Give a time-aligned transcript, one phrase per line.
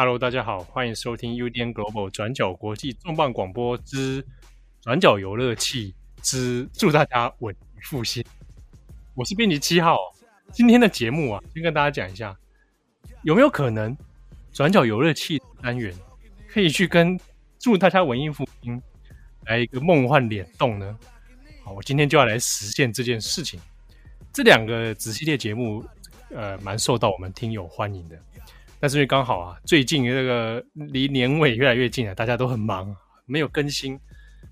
[0.00, 4.24] Hello，大家好，欢迎收听 UDN Global 转角国际重磅广播之
[4.80, 5.92] 转角游乐器
[6.22, 7.52] 之祝大家稳
[7.82, 8.24] 复兴。
[9.16, 9.98] 我是编辑七号，
[10.52, 12.38] 今天的节目啊，先跟大家讲一下，
[13.24, 13.96] 有没有可能
[14.52, 15.92] 转角游乐器单元
[16.48, 17.18] 可以去跟
[17.58, 18.80] 祝大家文艺复兴
[19.46, 20.96] 来一个梦幻联动呢？
[21.64, 23.58] 好，我今天就要来实现这件事情。
[24.32, 25.84] 这两个子系列节目，
[26.30, 28.16] 呃，蛮受到我们听友欢迎的。
[28.80, 32.94] 但是因为刚好啊，最近这个离年尾越来越近了，大家都很忙，
[33.26, 33.98] 没有更新，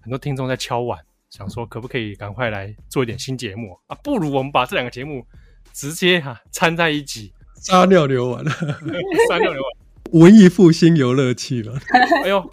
[0.00, 0.98] 很多听众在敲碗，
[1.30, 3.96] 想说可不可以赶快来做一点新节目啊？
[4.02, 5.24] 不如我们把这两个节目
[5.72, 8.50] 直接哈、啊、掺在一起，撒尿牛丸了，
[9.28, 11.78] 撒尿牛丸，文艺复兴游乐器了。
[12.24, 12.50] 哎呦，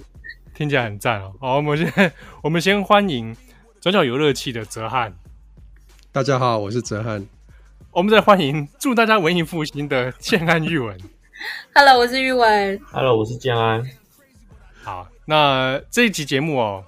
[0.53, 1.33] 听起来很赞哦！
[1.39, 3.35] 好，我们先 我们先欢迎
[3.81, 5.11] 转角游乐器的哲瀚。
[6.11, 7.25] 大家好，我是哲瀚。
[7.91, 10.95] 我们再欢迎祝大家文艺复兴的建安玉文。
[11.73, 12.79] Hello，我是玉文。
[12.91, 13.83] Hello，我是江安。
[14.81, 16.83] 好，那这一集节目哦，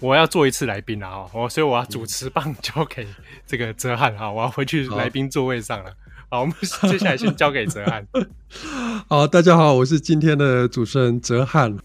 [0.00, 3.06] 我要做一次来宾了哦，我所以我要主持棒交给
[3.46, 5.92] 这个哲瀚哈，我要回去来宾座位上了。
[6.28, 8.04] 好，我们接下来先交给哲瀚。
[9.08, 11.78] 好，大家好，我是今天的主持人哲瀚。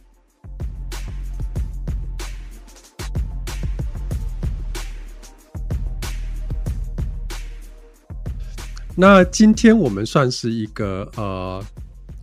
[8.96, 11.64] 那今天我们算是一个呃。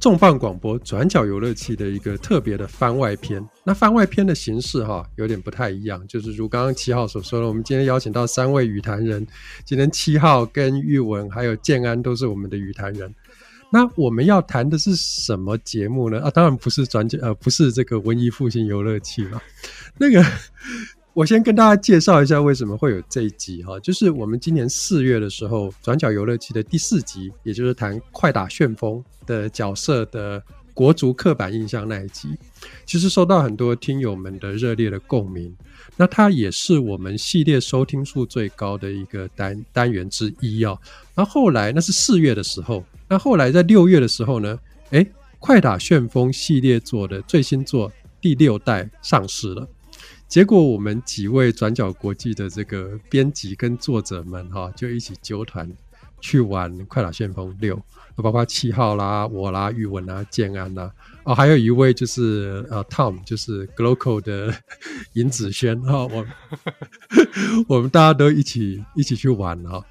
[0.06, 3.44] 重磅广播转角游乐器的一个特别的番外篇。
[3.64, 9.26] 那番外篇的形式哈，有点不太一样，就是如刚刚七号所说的，我们今天邀请到三位与谈人，
[9.64, 13.12] 今天七号跟玉文还有建安都是我们的与谈人。
[13.72, 16.20] 那我们要谈的是什么节目呢？
[16.20, 19.42] 啊，当然不是转角，呃，不是这个文艺复兴游乐器了。
[19.98, 20.24] 那个。
[21.16, 30.42] 我先跟大家介绍一下为什么会有这一集哈，就是我们今年四月的时候，转角游乐器的第四集，也就是谈快打旋风的角色的
[30.74, 32.36] 国足刻板印象那一集，
[32.84, 35.56] 其实受到很多听友们的热烈的共鸣。
[35.96, 40.76] 那它也是我们系列收听数最高的一个单单元之一啊。
[41.14, 44.58] 那后来那是四月的时候，那后来在六月的时候呢，
[44.90, 45.06] 诶，
[45.38, 49.66] 快打旋风系列作的最新作第六代上市了。
[50.28, 55.70] 结果我们几位转角国际的这个编辑跟作者们哈，就一起揪团
[56.20, 57.76] 去玩《快打旋风六》，
[58.22, 60.90] 包括七号啦、我啦、玉文啊、建安呐，
[61.24, 64.52] 哦，还有一位就是呃 Tom，就是 Glocal 的
[65.14, 66.26] 尹子轩哈，我
[67.68, 69.84] 我们大家都一起一起去玩哈。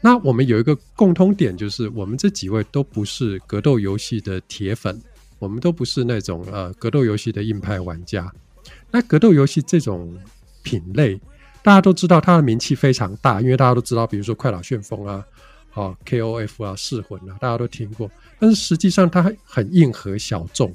[0.00, 5.00] 那我们有一个共通点，就是我们这几位都不是格斗游戏的铁粉，
[5.38, 8.32] 我们都不是那种呃格斗游戏的硬派玩家。
[8.92, 10.16] 那格斗游戏这种
[10.62, 11.18] 品类，
[11.62, 15.24] 大家都知道它的名气非常大，因为大家都知道，比如说快打旋风啊，
[15.74, 18.10] 哦，KOF 啊，噬魂啊，大家都听过。
[18.38, 20.72] 但是实际上它很硬核小众。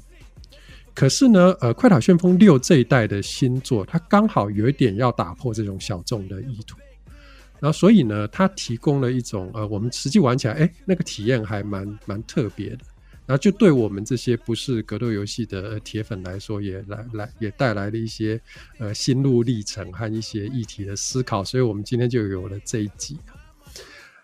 [0.96, 6.76] 可是呢，呃，快打旋风六这一代的新作，它刚好有一点要打破这种小众的意图。
[7.60, 12.80] 然后所以呢，它提供了一种呃，我们实际玩起来，哎，那个体验还蛮蛮特别的。
[13.28, 18.42] 然后就对我们这些不是格斗游戏的铁粉来说，也来来也带来了一些
[18.80, 23.20] 呃心路历程和一些议题的思考，所以我们今天就有了这一集。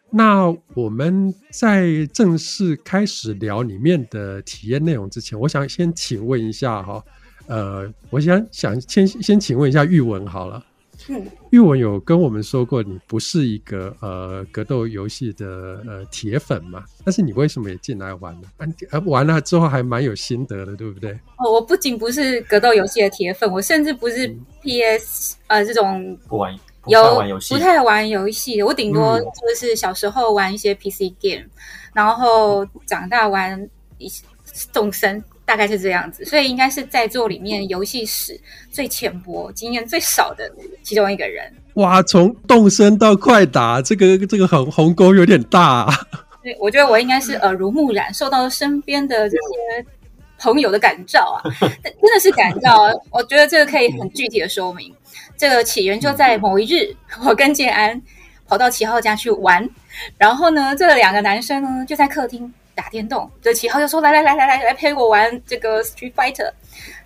[0.09, 7.03] 那我们在正式开始聊里面的体验内容之前，我想先请问一下哈，
[7.47, 10.63] 呃，我想想先先请问一下玉文好了。
[11.09, 16.83] 嗯，玉文有跟我们说过，你不是一个呃格斗游戏的呃铁粉嘛？
[17.03, 18.47] 但是你为什么也进来玩呢？
[18.91, 21.11] 啊，玩了之后还蛮有心得的，对不对？
[21.37, 24.27] 哦，我不仅不是格斗游戏的铁粉，我甚至不是
[24.61, 28.61] PS、嗯、呃这种不玩不太玩游戏，不太玩游戏。
[28.63, 31.49] 我顶多就是小时候玩一些 PC game，、嗯、
[31.93, 34.23] 然后长大玩一些
[34.71, 35.23] 动森。
[35.45, 38.39] 大概是这样子，所以应该是在座里面游戏史
[38.71, 40.51] 最浅薄、经验最少的
[40.81, 41.51] 其中一个人。
[41.75, 45.93] 哇，从动身到快打，这个这个鸿鸿沟有点大啊。
[46.43, 49.85] 对，我觉得我应该是耳濡目染，受到身边的这些
[50.37, 52.89] 朋友的感召啊， 真的是感召。
[53.09, 54.93] 我觉得这个可以很具体的说明，
[55.35, 56.95] 这个起源就在某一日，
[57.25, 58.01] 我跟建安
[58.47, 59.67] 跑到齐浩家去玩，
[60.17, 62.53] 然后呢，这两个男生呢就在客厅。
[62.75, 66.51] 打电动，这七号就说：“来来来来来来陪我玩这个 Street Fighter。”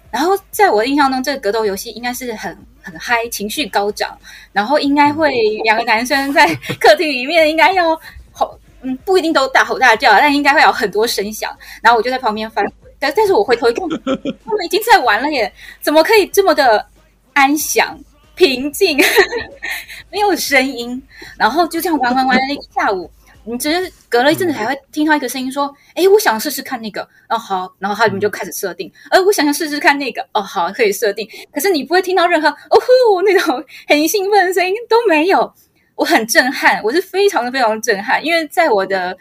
[0.10, 4.18] 然后在我的印象中，这个格斗游戏应该是很很嗨，情绪高涨，
[4.54, 5.32] 然后应该会
[5.64, 6.48] 两个男生在
[6.80, 8.00] 客厅里面应该要
[8.32, 11.56] 吼，嗯，不一定都大吼大叫，但应该会有很多声响。
[11.82, 12.66] 然后我就在旁边翻，
[12.98, 13.86] 但但是我回头一看，
[14.46, 16.88] 他们已经在玩了耶，怎么可以这么的
[17.34, 18.00] 安详、
[18.34, 18.98] 平静，
[20.10, 21.02] 没有声音？
[21.38, 23.12] 然后就这样玩玩玩了一个下午。
[23.48, 28.92] 你只是隔了一阵子才会听到一个声音说：“哎、嗯，我想试试看那个。”哦，好，然后他们就开始设定。
[29.10, 30.22] 呃，我想想试试看那个。
[30.34, 31.28] 哦，好，可以设定。
[31.52, 35.52] 可是你不会听到任何哦呼那种 很兴奋的声音都没有。
[35.96, 39.18] 我很震撼，我是非常的非常震撼，因为在我的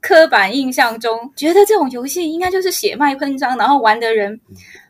[0.00, 4.40] 刻板印象中，觉得这种游戏应该就是血脉喷张，然后玩的人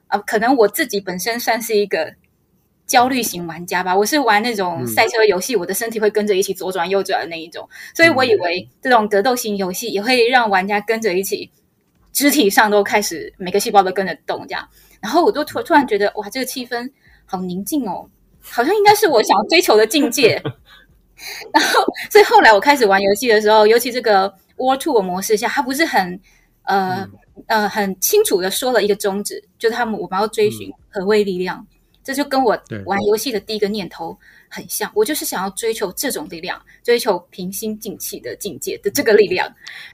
[0.07, 2.15] 啊、呃，可能我自己本身算是一个。
[2.89, 11.51] 焦虑型玩家吧，我是玩那种赛车游戏，嗯、我的身体会跟着一起左转右转的那一种，所以我以为这种格斗型游戏也会让玩家跟着一起，
[12.13, 14.67] 肢体上都开始每个细胞都跟着动这样。
[15.01, 16.91] 然后我就突突然觉得，哇，这个气氛
[17.27, 18.09] 好宁静哦，
[18.41, 20.43] 好像应该是我想要追求的境界。
[21.53, 26.19] 然后，所以后来我开始玩游戏的时候，尤其这个 World Tour 模式下，它不是很
[26.63, 27.07] 呃、
[27.47, 31.67] 嗯、呃很清楚的说了一个宗旨，就是他们我们要追寻何谓力量。
[32.09, 34.19] 这就跟我玩游戏的第一个念头
[34.49, 39.47] 很像，我就是想要追求这种力量，追求平心静气的境界的这个力量。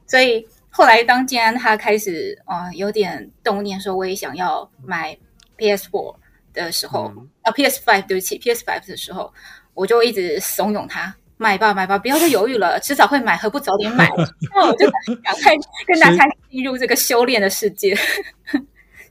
[0.06, 5.18] 所以后来当建安他开始啊、呃、有点动念说我也想要买
[5.58, 6.14] PS4
[6.52, 9.34] 的时候，嗯、啊 PS5 对不起 PS5 的时候，
[9.74, 14.08] 我就一直怂恿他买吧买吧，不要再犹豫了，迟早会买，何不早点买？
[14.54, 15.52] 那 我就赶快
[15.84, 17.92] 跟大家进入这个修炼的世界。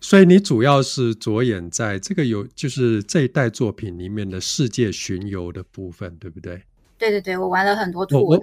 [0.03, 6.61] 所以你主要是着眼在这个有，就是这一代作品里面的世界巡游的部分，对不对？
[6.97, 8.21] 对对对，我玩了很多图。
[8.21, 8.37] 我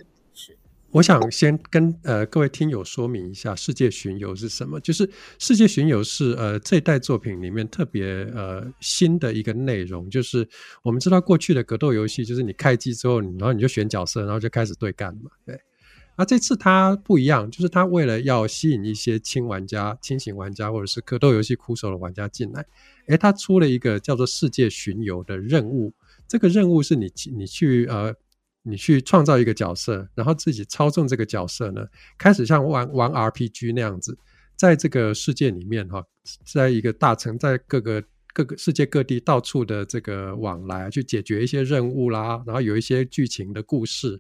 [0.93, 4.81] 我想先跟呃各位听友说明一下，世界巡游是什么？
[4.81, 5.09] 就是
[5.39, 10.09] 世界巡游是呃这一代作品里面特别呃新的一个内容。
[10.09, 10.49] 就是
[10.83, 15.61] 我们知道过去的格斗游戏，就是你开机之后，然后你就选角色，然后就开始对干嘛，对。
[16.17, 22.67] 那这次它不一样，就是它为了要吸引一些轻玩家、轻型玩家，或者是格斗游戏苦手的玩家进来，
[23.07, 25.95] 诶，它出了一个叫做“世界巡游”的任务。
[26.29, 28.15] 这个任务是你你去呃，
[28.63, 31.87] 你去创造一个角色，然后自己操纵这个角色呢，
[32.19, 34.19] 开始像玩玩 RPG 那样子，
[34.57, 36.05] 在这个世界里面哈，
[36.45, 38.03] 在一个大城，在各个。
[38.33, 44.11] 各个世界各地到处的这个往来，去解决一些任务啦，然后有一些剧情的故事，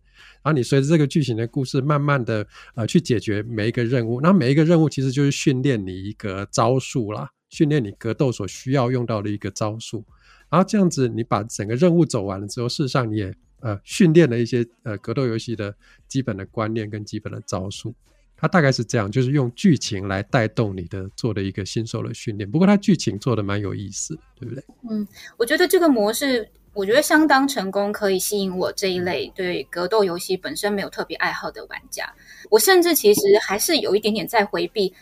[0.42, 4.20] 然后你随着这个剧情的故事，慢慢的呃去解决每一个任务。
[4.20, 10.04] 那每一个任务其实就是训练你一个招数啦，训练你格斗所需要用到的一个招数。
[10.48, 15.76] 然后这样子，你把整个任务走完了之后，事实上你也呃训练了一些呃格斗游戏的
[16.08, 17.94] 基本的观念跟基本的招数。
[18.40, 22.50] 它大概是这样，就是用剧情来带动你的做的一个新手的训练。
[22.50, 24.64] 不过它剧情做的蛮有意思，对不对？
[24.90, 25.06] 嗯，
[25.36, 32.10] 我觉得这个模式我觉得相当成功，可以吸引我这一类对格斗游戏本身没有特别爱好的玩家。
[32.48, 34.94] 我甚至其实还是有一点点在回避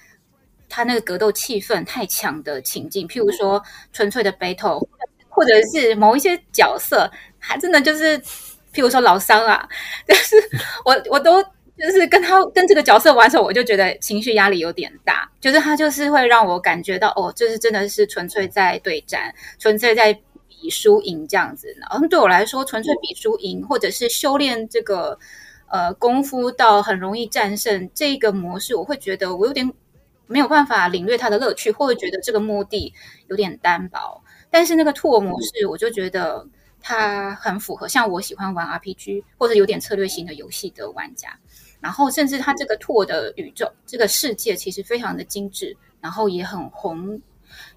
[0.69, 3.62] 他那个格斗气氛太强的情境，譬如说
[3.93, 4.84] 纯粹的 battle，
[5.29, 7.08] 或者是某一些角色，
[7.38, 8.19] 还真的就是
[8.75, 9.69] 譬如说老桑啊，
[10.05, 10.34] 但是
[10.84, 11.41] 我我都。
[11.78, 15.30] 就是跟他跟这个角色玩的时候，我就觉得情绪压力有点大。
[15.40, 20.12] 就是他就是会让我感觉到，哦，就是真的是纯粹在对战，纯粹在
[20.48, 21.72] 比输赢这样子。
[21.80, 25.16] 然后对我来说，纯粹比输赢，或者是修炼这个
[25.69, 29.72] 呃功夫到很容易战胜这个模式，我会觉得我有点
[30.26, 32.92] 没有办法领略它的乐趣，或者觉得这个目的
[33.28, 34.20] 有点单薄。
[34.50, 36.44] 但是那个 Tour 模式，我就觉得
[36.81, 41.38] 它很符合，像我喜欢玩 RPG 或者有点策略型的游戏的玩家。
[41.81, 47.20] 然后，甚至它这个拓的宇宙，这个世界其实非常的精致，然后也很宏，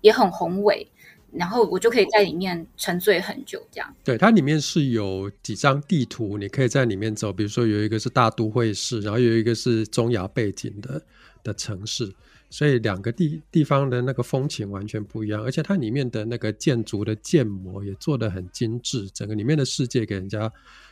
[0.02, 0.88] 也很宏伟，
[1.32, 3.96] 然后我就可以在里面沉醉很久，这样。
[4.04, 11.00] 对，它里面是有几张地图，你可以在里面走，比如说有一个是大都会市，然后有一个是中亚背景的
[11.44, 12.12] 的城市，
[12.50, 20.52] 所以两个地地方的那个风情完全不一样，而且它里面的那个建筑的建模也做得很精致，整个里面的世界给人家。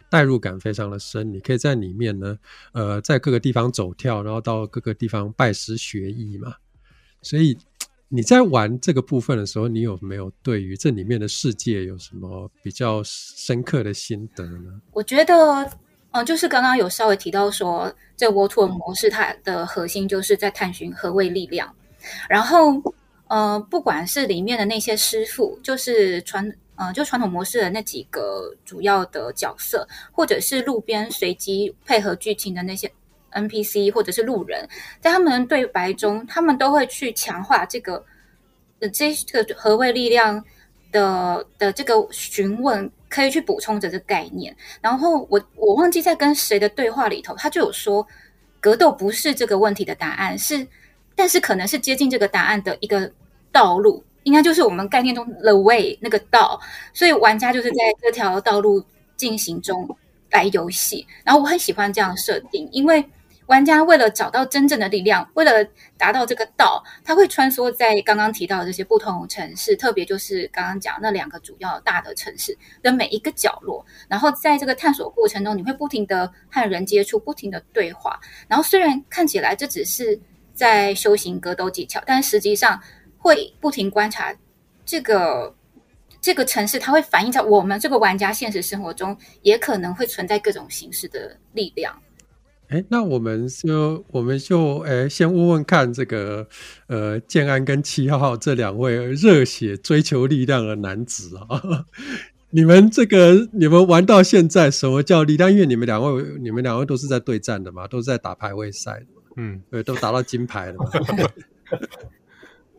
[0.09, 2.37] 代入感非常的深，你可以在里面呢，
[2.73, 6.55] 呃，在各个地方走跳，然后到各个地方拜师学艺嘛。
[7.21, 7.55] 所以
[8.07, 14.81] 你在玩这个部分的时候，你有没有对于这里面的世界有什么比较深刻的心得呢？
[14.91, 15.69] 我觉得，
[16.11, 21.71] 嗯、就是刚刚有稍微提到说，这个 World Tour 模式它的核心就是在探寻何谓力量。
[22.27, 22.81] 然后，
[23.27, 26.51] 呃，不管是里面的那些师傅，就是传。
[26.79, 32.89] 嗯、呃，就传统模式的那几个主要的角色，或者是路边随机配合剧情的那些
[33.33, 34.65] NPC，或者是路人，
[35.01, 38.01] 在他们对白中，他们都会去强化这个
[38.79, 40.41] 呃这个何谓力量
[40.89, 44.55] 的的这个询问，可以去补充这个概念。
[44.79, 48.07] 然后我我忘记在跟谁的对话里头，他就有说，
[48.61, 50.65] 格斗不是这个问题的答案，是
[51.13, 53.11] 但是可能是接近这个答案的一个
[53.51, 54.01] 道路。
[54.29, 56.61] 应该就是我们概念中 the way 那个道，
[56.93, 58.85] 所以玩家就是在这条道路
[59.17, 59.97] 进行中
[60.29, 61.03] 来游戏。
[61.23, 63.03] 然后我很喜欢这样设定，因为
[63.47, 65.67] 玩家为了找到真正的力量，为了
[65.97, 73.83] 达到这个道，他会穿梭在刚刚提到的这些不同城市，特别就是刚刚讲那两个主要大的城市的每一个角落。
[74.07, 78.19] 然后在这个探索过程中，你会不停的和人接触，不停的对话。
[78.47, 80.19] 然后虽然看起来这只是
[80.53, 82.79] 在修行格斗技巧，但实际上
[83.19, 84.35] 会不停观察
[84.83, 85.53] 这个
[86.19, 91.95] 这个城市，它会反映在我们这个玩家现实生活中，也可能会存在各种形式的力量。
[92.69, 96.47] 哎，那我们就我们就哎，先问问看这个
[96.87, 101.85] 呃，建安跟七号这两位热血追求力量的男子啊，
[102.51, 105.51] 你们这个你们玩到现在，什么叫力量？
[105.51, 109.05] 因为你们两位你们两位都是在对战的嘛，都是在打排位赛的，
[109.37, 110.91] 嗯，对，都打到金牌了嘛。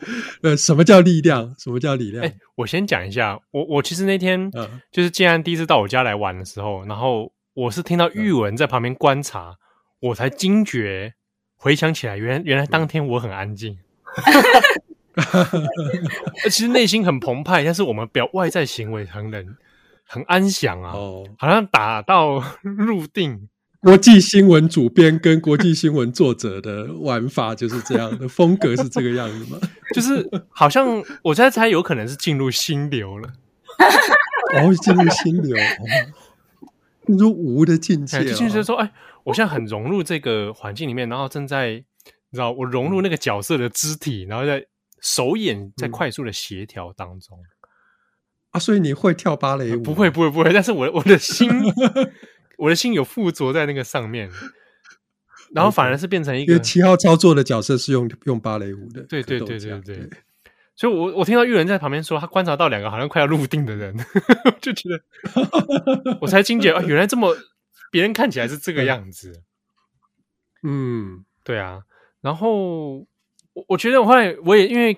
[0.42, 1.54] 呃，什么叫力量？
[1.58, 2.24] 什么叫力量？
[2.24, 9.50] 哎，我先讲一下，我我其实那天、嗯、就是建安第一次到我家来玩的时候，然后我是听到玉文在旁边观察。
[9.50, 9.56] 嗯
[10.00, 11.12] 我才惊觉，
[11.56, 13.76] 回想起来，原原来当天我很安静，
[16.44, 19.56] 其实内心很澎湃，但是我们表外在行为很冷，
[20.06, 23.50] 很安详啊，哦，好像打到 入定。
[23.80, 29.58] 国际新闻主编跟国际新闻作者的玩法就是这样的风格，是这个样子吗？
[29.94, 33.28] 就是好像我现在猜，有可能是进入心流了，
[34.54, 35.56] 哦，进入心流，
[37.06, 38.92] 进入无的境界，就是说，哎。
[39.22, 41.82] 我现在很融入这个环境里面，然后正在，你
[42.32, 44.64] 知道，我融入那个角色的肢体，然后在
[44.98, 47.44] 手眼在快速的协调当中、嗯、
[48.52, 49.82] 啊，所以你会跳芭蕾舞？
[49.82, 50.50] 不会，不会，不会。
[50.54, 51.50] 但是我我的心
[52.60, 54.30] 我的心有附着在那个上面，
[55.52, 59.96] 然后反而是变成一个七号操作的角色是用用芭蕾舞的，对对对对对。
[59.96, 60.10] 对
[60.76, 63.94] 所以我，我我听到玉人在旁边说，他观察到两个好像快要入定的人，
[64.62, 65.02] 就觉得
[66.22, 67.36] 我才惊觉啊，原来这么。
[67.92, 69.42] 别人看起来是这个样子，
[70.62, 71.82] 嗯，对啊。
[72.20, 72.98] 然后
[73.52, 74.96] 我我觉得我后来我也因为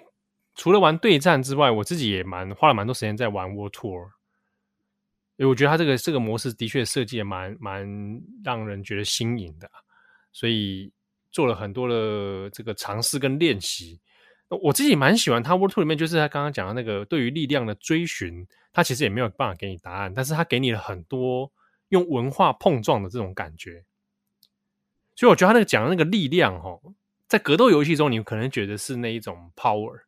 [0.54, 4.10] 除了玩对战之外，我自己也蛮花了蛮多时间在玩 World Tour，
[5.36, 9.70] 因为我觉得他这个这个模式的确设计也蛮蛮让人觉得新颖的，
[10.32, 10.92] 所以
[11.30, 14.00] 做了很多的这个尝试跟练习。
[14.48, 21.52] 我自己蛮喜欢他 World Two 里面，就是他刚刚讲的那个对于力量的追寻，他其实也没有办法给你答案，但是他给你了很多。
[21.88, 23.84] 用文化碰撞的这种感觉，
[25.14, 26.80] 所以我觉得他那个讲的那个力量，哈，
[27.28, 30.00] 在格斗游戏中，你可能觉得是那一种 power，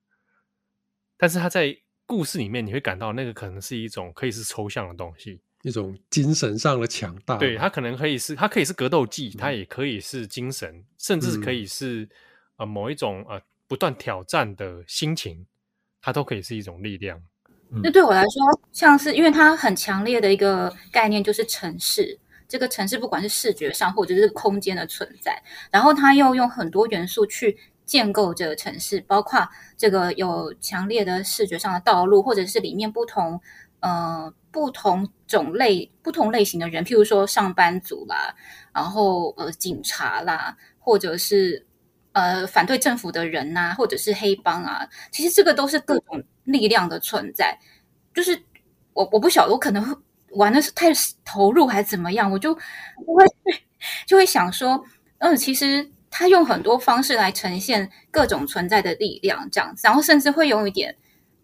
[1.18, 7.36] 但是他在故事里面，你会感到那个可能是一种可以是抽象的东西，一种精神上的强大。
[7.36, 12.08] 对，它可能可以是，它可以是格斗技，它也可以是精神，嗯、甚至可以是
[12.56, 15.46] 呃某一种呃不断挑战的心情，
[16.00, 17.22] 它都可以是一种力量。
[17.82, 22.20] 那对我来说，像是因为它很强烈的一个概念，就是城市。
[22.46, 25.42] 这个城市不管是视觉上，或者是空间的存在，
[25.72, 33.40] 然后它又用很多元素去建构这个城市，包括这个有强烈的视觉上的道路，或者是里面不同
[33.80, 38.34] 呃不同种类、不同类型的人，譬如说上班族啦，
[38.72, 41.66] 然后呃警察啦，或者是
[42.12, 46.22] 呃反对政府的人呐、啊，或者是黑帮啊，其实这个都是各种。
[46.44, 47.58] 力量的存在，
[48.12, 48.38] 就是
[48.92, 49.96] 我我不晓得，我可能会
[50.32, 50.92] 玩的是太
[51.24, 52.60] 投入还是怎么样，我就会
[54.06, 54.84] 就会想说，
[55.20, 60.94] 嗯，其实他用很多方式来呈现各种存在的力量，这样子，然后甚至会用一点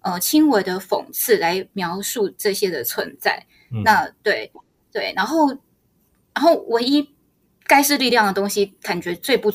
[0.02, 3.44] 呃轻微的讽刺来描述这些的存在。
[3.72, 4.52] 嗯、那对
[4.92, 5.48] 对，然后
[6.32, 7.04] 然后唯一
[7.64, 9.52] 该是力量的东西，感觉最不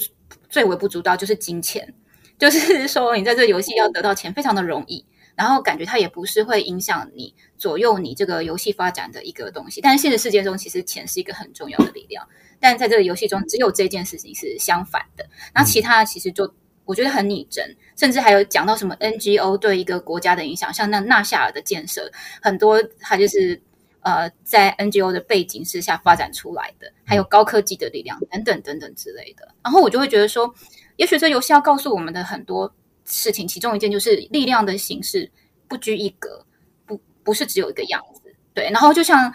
[0.50, 1.94] 最微不足道就是金钱，
[2.38, 5.06] 就是 说你在这个游戏要得到钱非常的容易。
[5.38, 12.26] 然后感觉它也不是会影响你左右你这个游戏发展的一个东西，但是现实世界中其实钱是一个很重要的力量，
[12.60, 16.52] 但在这个游戏中只有这件事情是相反的，那其他的其实就
[16.86, 23.62] 我觉得很拟真，甚至还有讲到什么 NGO 对一个国家的影响，像那纳夏尔的建设，很多它就是
[24.02, 30.54] 呃在 NGO 的背景之下发展出来的，还有高科技的力量等等等等之类的，然后我就会觉得说，
[30.96, 32.74] 也许这游戏要告诉我们的很多。
[33.08, 35.30] 事情其中一件就是力量的形式
[35.68, 36.44] 不拘一格，
[36.88, 38.68] 不不是只有一个样子，对。
[38.72, 39.32] 然后就像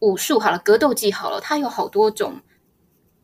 [0.00, 2.40] 武术好了，格斗技好了，它有好多种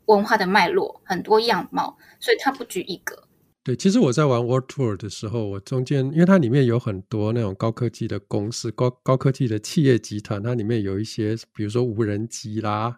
[0.07, 3.29] 文化的脉络，很多样貌，所以它不拘一格。
[3.65, 12.97] 对，其实我在玩 World Tour 的时候，我中间因为它里面有很多那种高科技的公司、高高科技的企业集团，它里面有一些，比如说无人机啦，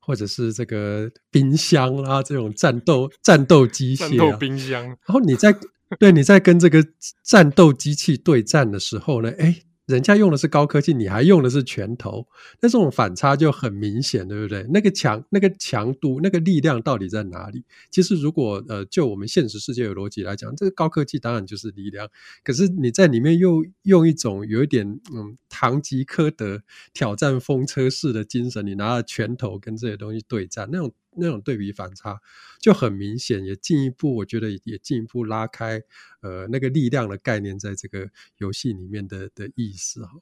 [0.00, 4.84] 或者是这个冰箱啦，这种战斗战斗机械、啊，战斗冰箱。
[4.84, 5.54] 然后你在
[6.00, 6.84] 对，你在跟这个
[7.22, 12.26] 战斗机器对战的时候呢，哎，人家用的是高科技，你还用的是拳头，
[12.60, 14.64] 那这种反差就很明显，对不对？
[14.72, 17.64] 那个强、那个强度、那个力量到底在哪里？
[17.90, 22.08] 其实，如果呃，就我们现实世界的逻辑来讲，这个高科技当然就是力量。
[22.44, 26.62] 可是你在里面又用一种有一点嗯，堂吉诃德
[26.94, 32.20] 挑战风车式的精神，你拿着拳头跟这些东西对战，那种那种对比反差
[32.60, 35.82] 就很明显，也进一步，我觉得也进一步拉开
[36.20, 40.12] 呃那个力量的概念在这个游戏里面的的意思哈。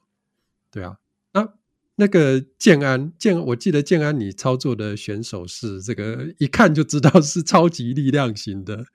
[0.71, 0.97] 对啊，
[1.33, 1.53] 那
[1.95, 8.85] 那个建安建，我记得建安你操作的选手是这个，一看就知道是超级力量型的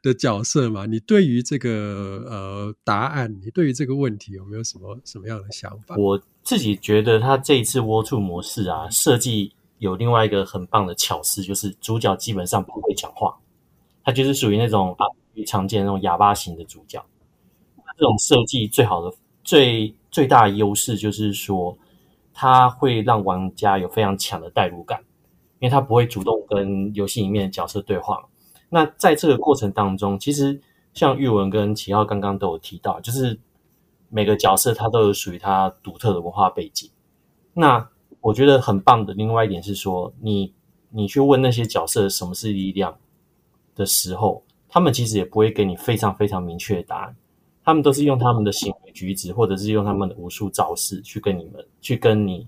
[0.00, 0.86] 的角色嘛。
[0.86, 5.96] 你对于这个呃答案，你对于这个问题有没有什么什么样的想法？
[5.96, 13.36] 我自己觉得他这一次 War Two 模式啊，设计有另外一个很棒的巧思，就是主角基本上不会讲话，
[14.04, 15.06] 他就是属于那种啊
[15.46, 17.04] 常见的那种哑巴型的主角。
[17.96, 19.94] 这种设计最好的最。
[20.12, 21.74] 最大的优势就是说，
[22.34, 25.02] 它会让玩家有非常强的代入感，
[25.58, 28.22] 因为他不会主动跟游戏里面的角色对话。
[28.68, 30.60] 那在这个过程当中，其实
[30.92, 33.40] 像玉文跟齐浩刚刚都有提到，就是
[34.10, 36.90] 每个角色他都有属于他独特的文化背景。
[37.54, 37.88] 那
[38.22, 40.50] 我觉得很棒的另外一点是说，你
[40.88, 42.96] 你去问那些角色什么是力量
[43.74, 47.14] 的时候，他们其实也不会给你非常非常明确的答案。
[47.64, 52.46] 他们都是用他们的行为举止，或者是用他们的武术招式去跟你们去跟你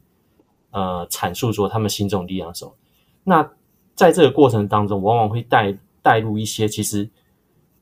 [0.70, 2.74] 呃阐述说他们心中力量的时候，
[3.22, 3.48] 那
[3.94, 7.08] 在这个过程当中，往往会带带入一些其实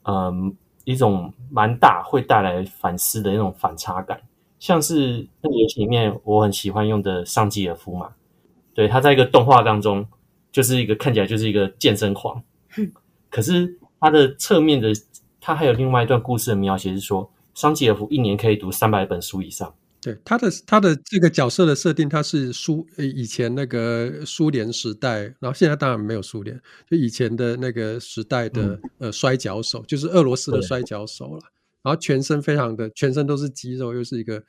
[0.05, 0.53] 嗯、
[0.85, 4.21] 一种蛮大会带来反思的那种反差感，
[4.63, 8.13] 像是那个游戏里面我很喜欢用的桑吉尔夫嘛，
[8.75, 10.07] 对，他在一个动画当中
[10.53, 12.41] 就是一个看起来就是一个健身狂，
[13.29, 14.93] 可是他的侧面的。
[15.45, 19.75] 他还有另外一段故事的描写是说，桑吉尔夫一年可以读三百本书以上。
[20.01, 26.57] 对，他的他的这个角色的设定，他是苏以前那个苏联时代，然后现在当然没有苏联，
[26.89, 31.43] 就以前的那个时代的、嗯、呃摔跤手，就是俄罗斯的摔跤手了。
[31.83, 34.43] 然后全身非常的全身都是肌肉，又是一个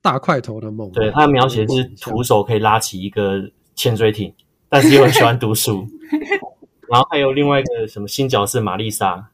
[0.00, 0.90] 大块头的猛。
[0.92, 4.32] 对，他描写是徒手可以拉起一个潜水艇，
[4.68, 5.86] 但是又很喜欢读书。
[6.88, 9.30] 然后还有另外一个什么新角色玛丽莎。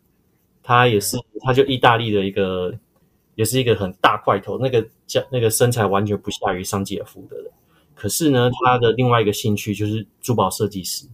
[0.62, 2.72] 她也是，她就意大利的一个，
[3.34, 7.50] 也是一个很大块头，那个叫那个身材完全不下于桑吉尔夫的人。
[7.94, 11.04] 可是呢，他的另外一个兴趣就是珠宝设计师。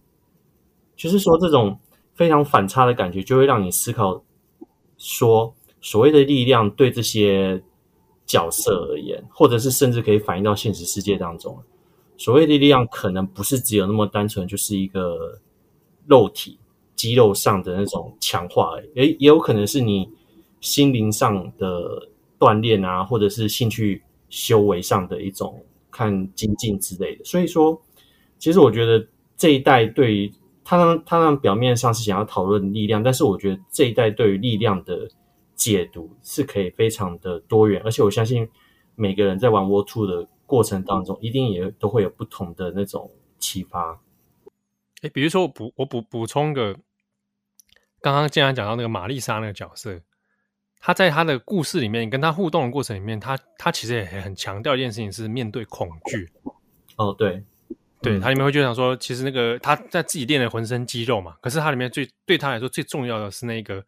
[0.95, 1.79] 就是说，这种
[2.13, 4.23] 非常反差的感觉，就会让你思考
[4.97, 7.61] 说，所谓的力量对这些
[8.25, 11.57] 角色而言，或者是甚至可以反映到现实世界当中，
[12.17, 15.39] 所谓的力量可能不是只有那么单纯，就是一个
[16.07, 16.57] 肉体。
[16.95, 20.05] 肌肉上的那种强化而已，也也有可能是你
[20.59, 27.23] 心灵上的锻炼啊，或者是兴趣修为上的一种看精进之类的。
[27.23, 27.81] 所以说，
[28.37, 30.29] 其实我觉得这一代对于
[30.65, 35.07] 他他让表面上是想要讨论力量，但是我觉得这一代对于力量的
[35.59, 38.49] 解读是可以非常的多元，而且我相信
[38.95, 43.99] 每个人在玩 War Two 的过程当中，一定也都会有不同的那种启发。
[45.01, 46.75] 诶，比如说我补我补补充个。
[48.01, 49.99] 刚刚竟然讲到那个玛丽莎那个角色，
[50.79, 56.29] 她在她的故事里面跟她互动的过程里面，她她其实也很强调一件事情，是面对恐惧。
[56.95, 57.43] 哦，对，
[58.01, 63.83] 对，他里面会就想说，其实那个他在自己练的浑身肌肉嘛，可是他里面最对他来说最重要的是那个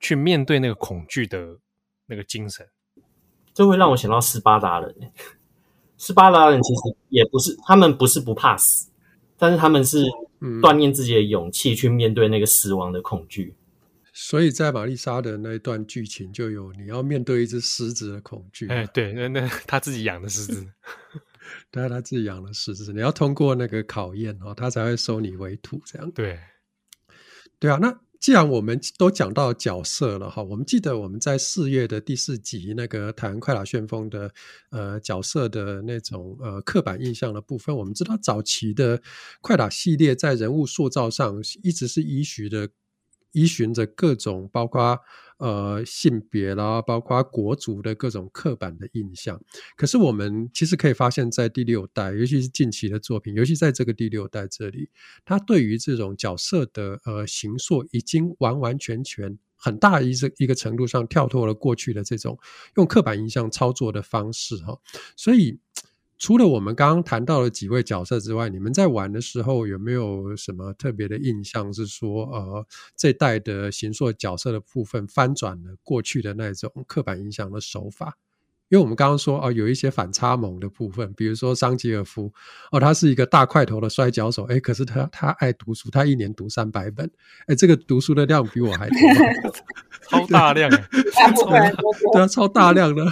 [0.00, 1.58] 去面对那个恐惧的
[2.06, 2.66] 那个精神。
[3.52, 4.94] 这会让我想到斯巴达人，
[5.96, 8.90] 斯巴达人其实也不是，他们不是不怕死，
[9.38, 10.06] 但是他们是。
[10.60, 13.56] 锻炼自己的勇气去面对那个死亡的恐惧，
[14.12, 18.68] 所以在玛丽莎的那一段剧情就有你要面对一只狮子的恐惧。
[18.68, 20.66] 哎，对，那那他自己养的狮子，
[21.72, 25.80] 对，他自己养的狮子，你要通过那个考验哦，他才会收你为徒。
[25.86, 26.38] 这样对，
[27.58, 27.98] 对啊，那。
[28.26, 34.28] 既然我们都讲到角色了哈，我们记得我们在四月的第四集那个谈快打旋风的
[34.70, 39.00] 呃角色的那种呃刻板印象的部分，我们知道早期的
[39.40, 42.68] 快打系列在人物塑造上一直是依循的。
[43.36, 44.98] 依循着各种包括
[45.36, 49.38] 呃性别啦，包括国族的各种刻板的印象。
[49.76, 54.88] 可是我们其实可以发现，在第六代，尤其是近期的作品，尤其在这个第六代这里，
[55.26, 62.38] 他对于这种角色的呃形塑，已经完完全全很大一个一个程度上跳脱了过去的这种
[62.76, 64.78] 用刻板印象操作的方式哈。
[65.14, 65.60] 所以。
[66.18, 71.72] 除了我们刚刚谈到的几位角色之外，你们在玩的时候有没有什么特别的印象？
[71.72, 78.16] 是说，呃，这代的形塑角色的部分翻转了过去的那种刻板印象的手法，
[78.68, 82.32] 因为我们刚刚说哦，有一些反差萌的部分，比如说桑吉尔夫
[82.72, 87.10] 哦，他是一个大块头的摔跤手，哎，可是他他爱读书，他一年读三百本，
[87.46, 88.98] 哎，这个读书的量比我还多，
[90.08, 90.70] 超大量，
[92.12, 93.04] 对啊，超大量的，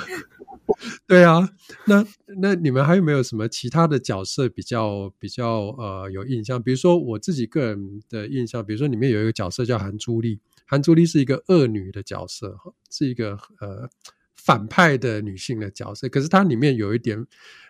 [1.06, 1.48] 对啊，
[1.86, 2.04] 那
[2.40, 6.62] 那你们还有没有什么其他的角色比较比较呃有印象？
[6.62, 12.58] 比如说我自己个人的印象，比如说里面有一个角色叫韩朱丽，韩朱丽是一个恶女的角色，
[12.90, 13.88] 是一个呃。
[14.36, 17.26] 反派的女性的角色，可是它里面有一点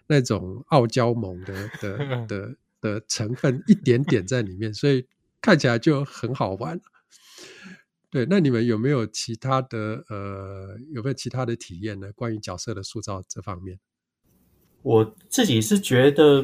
[0.08, 5.06] 那种傲娇萌的的 的的成分，一点点在里面，所以
[5.40, 6.80] 看起来就很好玩。
[8.14, 12.12] 对，那你们有没有其他的呃，有没有其他的体验呢？
[12.14, 13.76] 关于角色的塑造这方面，
[14.82, 16.42] 我自己是觉得，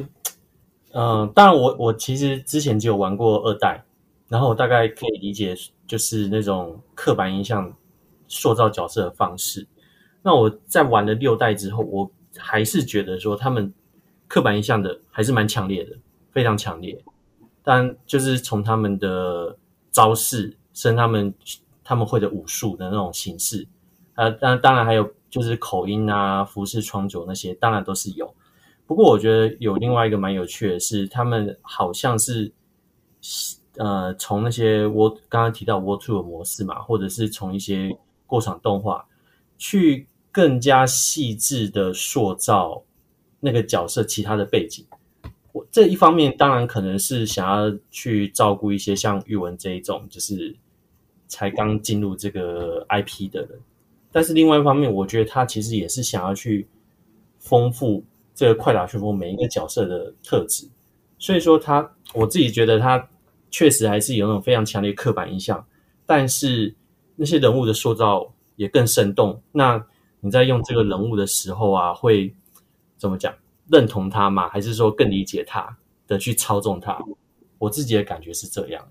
[0.91, 3.85] 嗯、呃，当然我我其实之前就有玩过二代，
[4.27, 5.55] 然后我大概可以理解，
[5.87, 7.73] 就是那种刻板印象
[8.27, 9.65] 塑造角色的方式。
[10.23, 13.73] 那我在玩了六代之后，我还是觉得说他们
[14.27, 15.97] 刻板印象的还是蛮强烈的，
[16.33, 17.01] 非常强烈。
[17.63, 19.57] 但就是从他们的
[19.89, 21.33] 招式，甚至他们
[21.83, 23.67] 他们会的武术的那种形式，
[24.15, 28.33] 呃，当当然还有就是口音啊、服饰穿着那些，当然都是有。
[28.85, 32.51] 不过我觉得有另外一个蛮有趣的是，他们好像是
[33.77, 39.05] 呃从那些我刚刚提到 World Two 的模式嘛，或者是从一些过场动画
[39.57, 40.07] 去。
[40.33, 42.81] 更加细致的塑造
[43.41, 44.85] 那个角色其他的背景，
[45.53, 50.55] 我这一方面当然可能是想要去照顾一些像玉文这一种，就是
[51.27, 53.59] 才刚进入这个 IP 的人，
[54.11, 56.67] 但是另外一方面，我觉得他其实也是想要去
[57.39, 60.67] 丰富这个快打旋风每一个角色的特质，
[61.19, 63.09] 所以说他我自己觉得他
[63.49, 65.65] 确实还是有那种非常强烈刻板印象，
[66.05, 66.73] 但是
[67.15, 69.41] 那些人物的塑造也更生动。
[69.51, 69.83] 那
[70.21, 72.33] 你在用这个人物的时候啊，会
[72.97, 73.33] 怎么讲？
[73.71, 74.49] 认同他吗？
[74.49, 76.97] 还是说更理解他的去操纵他？
[77.57, 78.87] 我自己的感觉是这样。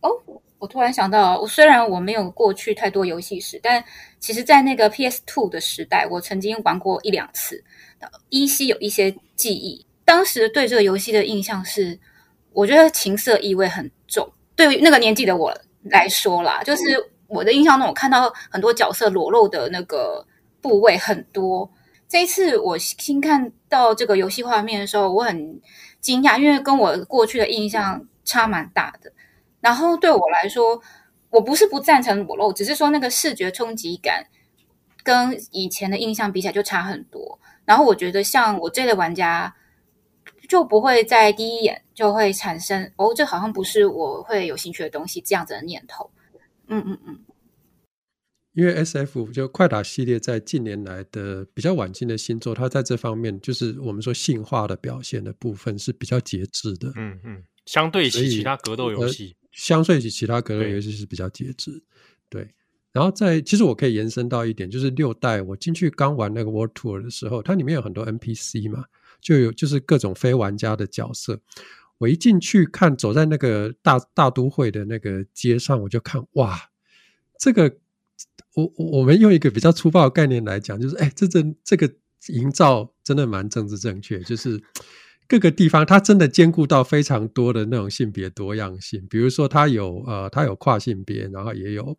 [0.00, 0.10] 哦，
[0.58, 3.84] 我突然想到，我虽然我没有过去太多游戏史，但
[4.18, 7.62] 其实，在那个 PS Two 的时代，我曾经玩过一两次，
[8.30, 9.84] 依稀有一些记忆。
[10.04, 11.98] 当时对这个游戏的印象是，
[12.52, 14.28] 我觉得情色意味很重。
[14.56, 15.52] 对于那个年纪的我
[15.82, 16.82] 来说啦，就是。
[17.28, 20.26] 我的印象中，我看到很多角色裸露的那个
[20.62, 21.70] 部位很多。
[22.08, 25.60] 这一次我新看到这个游戏画面的时候，我很
[26.00, 29.12] 惊讶，因为跟我过去的印象差蛮大的。
[29.60, 30.80] 然后对我来说，
[31.30, 34.26] 我不是不赞成裸露，只是说那个视觉冲击感
[35.02, 37.38] 跟以前的印象比起来就差很多。
[37.64, 39.54] 然后我觉得，像我这类玩家，
[40.48, 46.10] 就不会在第一眼就会产生“哦，这好像不是我会有兴趣的东西”这样子的念头。
[46.68, 47.18] 嗯嗯嗯，
[48.58, 56.92] 因为 SF 就快打系列在近年来的比较晚进的新作，它在这方面就是我们说性化的表现的部分是比较节制的。
[56.96, 61.70] 嗯嗯，相对起其他格斗游戏，相对起其他格斗游戏是比较节制。
[62.28, 62.50] 对，对，
[62.90, 68.86] 然后在其实我可以延伸到一点，就是六代我进去刚玩那个 World Tour 的时候，它里面有很多 NPC 嘛，
[69.20, 71.40] 就有就是各种非玩家的角色。
[71.98, 76.58] 我一进去看，走在那个大大都会的那个街上，我就看哇，
[77.38, 77.76] 这个
[78.76, 81.88] 我我们用一个比较粗暴的概念来讲，就是哎，这这这个
[82.28, 84.60] 营造真的蛮政治正确，就是
[85.26, 91.96] 各个地方它真的兼顾到非常多的那种性别多样性，比如说它有呃，它有跨性别，然后也有，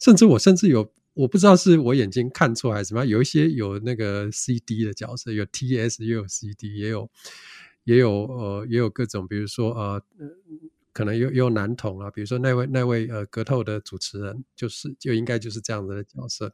[0.00, 7.10] 甚至我甚至有我不知道是我眼睛看错还是什么，有一些有那个 CD 的角色，有 TS 也有 CD 也有。
[7.84, 10.02] 也有呃，也有各种，比如说呃，
[10.92, 16.52] 可能有有男同啊，比如说那位那位呃格斗的主持人，就是就应该就是这样子的角色。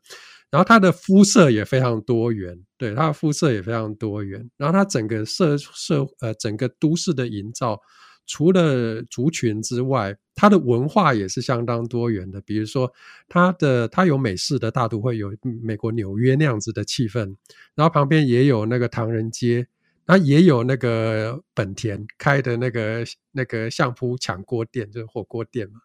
[0.50, 4.48] 然后他的肤色也非常多元，对，他的肤色也非常多元。
[4.56, 7.80] 然后他整个社社呃整个都市的营造，
[8.26, 12.40] 除了族群之外，他的文化也是相当多元的。
[12.42, 12.92] 比如说
[13.28, 17.36] 他的他有美式的大都会，有美国纽约那样子的气氛，
[17.74, 19.66] 然后旁边也有那个唐人街。
[20.06, 25.80] 那也有那个本田开的那个那个相扑抢锅店，就是火锅店嘛。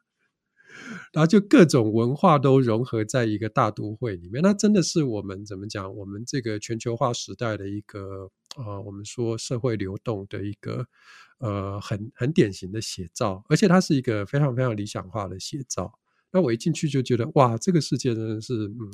[1.11, 5.93] 然后就各种文化都融合在一个大都会里面，那真的是我们怎么讲？
[5.95, 10.85] 我们这个全球化时代的一个呃，我们说社会流动的一个
[11.39, 15.99] 呃很很典型的写照，而且它是一个非常非常理想化的写照。
[16.31, 18.91] 那我一进去就觉得哇，这个世界真的是嗯。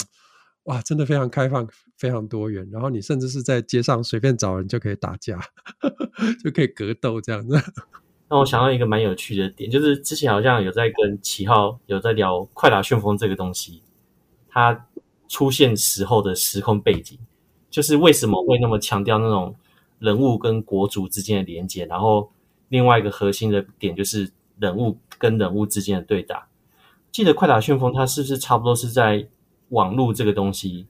[0.67, 2.67] 哇，真的非常开放，非常多元。
[2.71, 5.39] 然后你甚至是在街上随便找人就可以打架，
[6.43, 7.57] 就可以格斗这样子。
[8.29, 13.81] 那我想到一个蛮有趣的点，就是之前好像有在跟七号有在聊快打旋风这个东西，
[14.49, 14.87] 它
[15.29, 17.17] 出现时候的时空背景，
[17.69, 19.55] 就是为什么会那么强调那种
[19.99, 22.29] 人物跟国族之间的连接，然后
[22.67, 26.49] 另外一个核心的点就是人物跟人物之间的对打。
[27.09, 29.25] 记得《快打旋风》它是不是差不多是在
[29.69, 30.87] 网络这个东西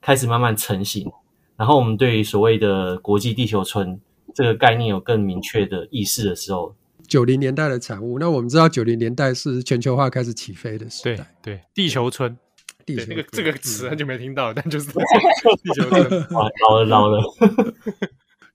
[0.00, 1.10] 开始慢慢成型，
[1.56, 4.00] 然后我们对于所谓的国际地球村
[4.34, 6.74] 这个概念有更明确的意识的时候，
[7.06, 8.18] 九零年代的产物。
[8.18, 12.36] 那我们知道九零年代是全球化开始起飞的时代，对，对地球村。
[12.84, 17.22] 地球那个这个词很久没听到，嗯、但就是地球村， 老了老了。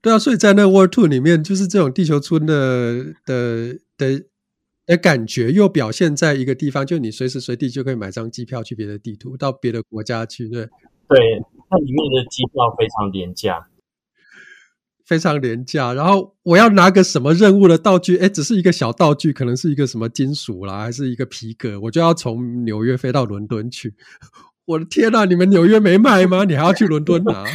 [0.02, 4.26] 对啊，所以在那个 World Two 里面，就是这种地球村的的的
[4.88, 10.68] 的感觉，又表现在一个地方，就你随时随地就可以买张机票去别的地图，到别的国家去，对。
[11.10, 11.20] 对，
[11.70, 13.68] 那里面的机票非常廉价。
[15.06, 18.18] 非常廉价，然后我要拿个什么任务的道具？
[18.18, 23.96] 哎，只是一个小道具，可能是一个什么金属啦，还是一个皮革，我就要从纽约飞到伦敦去。
[24.68, 26.44] 我的天呐，你们纽约没卖吗？
[26.44, 27.46] 你还要去伦敦拿？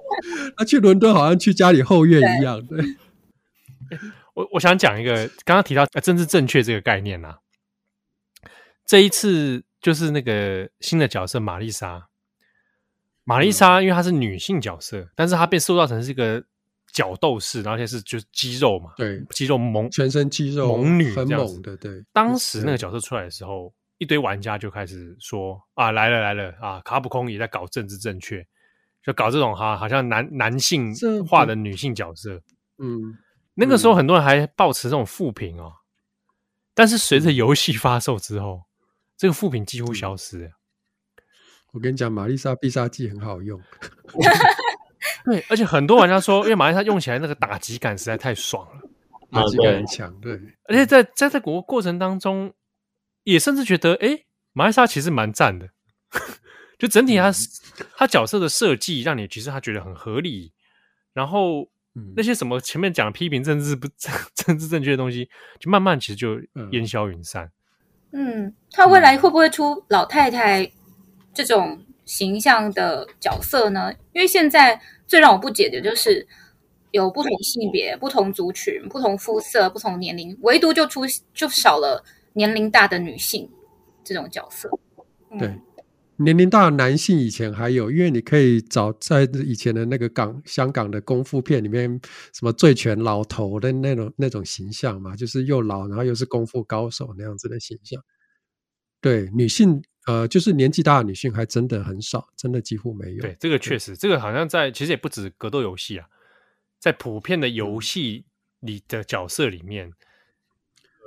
[0.58, 2.62] 那去伦敦好像去家里后院一样。
[2.66, 2.78] 对，
[4.38, 7.38] 我我想讲一个，刚刚提到政治正确这个概念啊，
[8.86, 12.08] 这一次就是那个新的角色玛丽莎，
[13.24, 16.44] 玛丽莎因为她是女性角色，但是她被塑造成是一个。
[16.90, 22.02] 角斗士，而且是就是肌肉嘛，对，肌肉猛，全身肌肉猛女很猛的，对。
[22.14, 28.42] 当时那个角色出来的时候，一堆玩家就开始说啊，来了来了啊，卡普空也在搞政治正确，
[29.04, 30.94] 就搞这种哈，好像男男性
[31.26, 32.40] 化的女性角色。
[32.78, 33.14] 嗯，
[33.60, 35.72] 那个时候很多人还抱持这种负评哦，
[36.74, 38.62] 但是随着游戏发售之后，
[39.16, 40.50] 这个负评几乎消失了。
[41.72, 43.60] 我跟你讲，玛丽莎必杀技很好用。
[45.26, 48.82] 对，而且很多玩家说，因为玛丽莎用起来那个打击感实在太爽了，
[49.32, 50.14] 打击感很强。
[50.20, 52.54] 对，而且在在这个过程当中，
[53.24, 55.68] 也甚至觉得，哎，玛丽莎其实蛮赞的。
[56.78, 57.32] 就整体他
[57.96, 60.52] 他角色的设计，让你其实他觉得很合理。
[61.12, 61.68] 然后
[62.16, 63.88] 那些什么前面讲批评政治不
[64.34, 66.38] 政治正确的东西，就慢慢其实就
[66.72, 67.50] 烟消云散。
[68.12, 70.70] 嗯，他未来会不会出老太太
[71.32, 73.92] 这种形象的角色呢？
[74.12, 74.80] 因为现在。
[75.08, 76.28] 最让我不解的就是
[76.90, 81.00] 有不同性别、不同族群、不同肤色、不同年龄，唯独就出
[81.32, 83.50] 就少了年龄大的女性
[84.04, 84.70] 这种角色。
[85.30, 85.58] 嗯、对，
[86.18, 92.00] 年龄大的男性以前还有，因为你可以找在以前的那个港香港的功夫片里面，
[92.32, 98.02] 什么醉拳老头的那种那种形象嘛，就是又老然后又是功夫高手那样子的形象。
[99.00, 99.82] 对，女性。
[100.06, 103.20] 呃，就是年纪大的女性还真的很少，真的几乎没有。
[103.20, 106.08] 对，这个确实，这个好像在其实也不止格斗游戏啊，
[106.78, 108.24] 在普遍的游戏
[108.60, 109.92] 里的角色里面，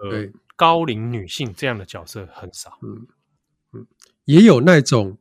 [0.03, 2.77] 呃，对高龄女性这样的角色很少。
[2.83, 3.07] 嗯嗯，
[4.25, 5.17] 也有那种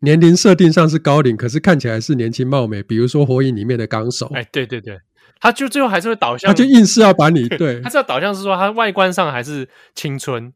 [0.00, 4.30] 年龄设定上是高龄，可是看起来是年轻貌美，比如说《火影》里面的纲手。
[4.34, 4.98] 哎，对对对，
[5.40, 10.52] 他就最后还是会导向，他就硬是要把你对， 他是要导向是说他外观上还是青春。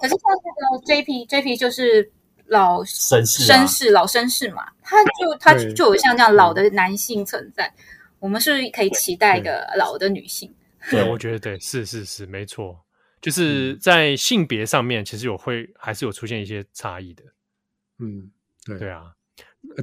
[0.00, 2.10] 可是像这个 JP，JP 就是
[2.46, 7.72] 老绅士，绅士老绅士嘛，他就他就有像这样老的男性存在。
[8.18, 10.52] 我们是不是可以期待一个老的女性？
[10.90, 12.76] 对，对，我觉得对，是是是，没错，
[13.20, 17.22] 就是在性别上面，其实有会还是有出现一些差异的。
[17.98, 18.30] 嗯，
[18.64, 19.12] 对对啊，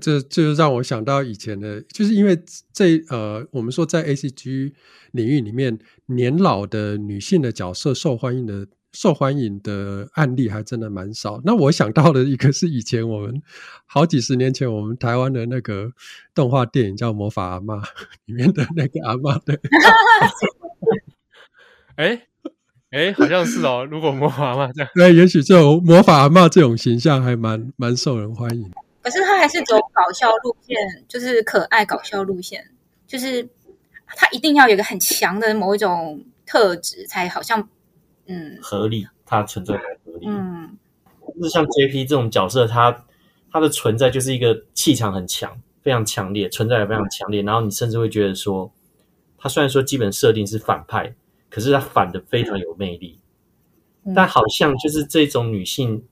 [0.01, 2.41] 这这就让我想到以前的，就是因为
[2.71, 4.73] 这呃，我们说在 ACG
[5.11, 8.67] 领域里面，年老的女性的角色受欢迎的。
[8.95, 11.41] 受欢迎的案例还真的蛮少。
[11.43, 13.41] 那我想到的一个是以前我们
[13.87, 15.91] 好几十年前我们台湾的那个
[16.35, 17.81] 动画电影叫《魔法阿嬷》
[18.25, 19.59] 里面的那个阿嬷，对。
[21.97, 22.27] 哎
[22.93, 23.83] 哎，好像是哦。
[23.89, 28.71] 如果魔法阿嬷这样，那，也许这种魔法阿嬷这种形象还蛮蛮受人欢迎。
[29.01, 30.77] 可是他还是走搞笑路线，
[31.07, 32.63] 就是可爱搞笑路线，
[33.07, 33.49] 就是
[34.05, 37.67] 他一定要有一个很强的某一种特质，才好像。
[38.27, 40.27] 嗯，合理，他存在很合理。
[40.27, 40.77] 嗯，
[41.35, 43.05] 就是像 JP 这种角色，他
[43.51, 45.51] 他的存在就是一个气场很强，
[45.81, 47.41] 非常强烈，存在也非常强烈。
[47.41, 48.71] 然后你甚至会觉得说，
[49.37, 51.13] 他虽然说基本设定是反派，
[51.53, 53.19] 可是她反的非常有魅力。
[54.05, 56.03] 嗯、但好像就是这种女性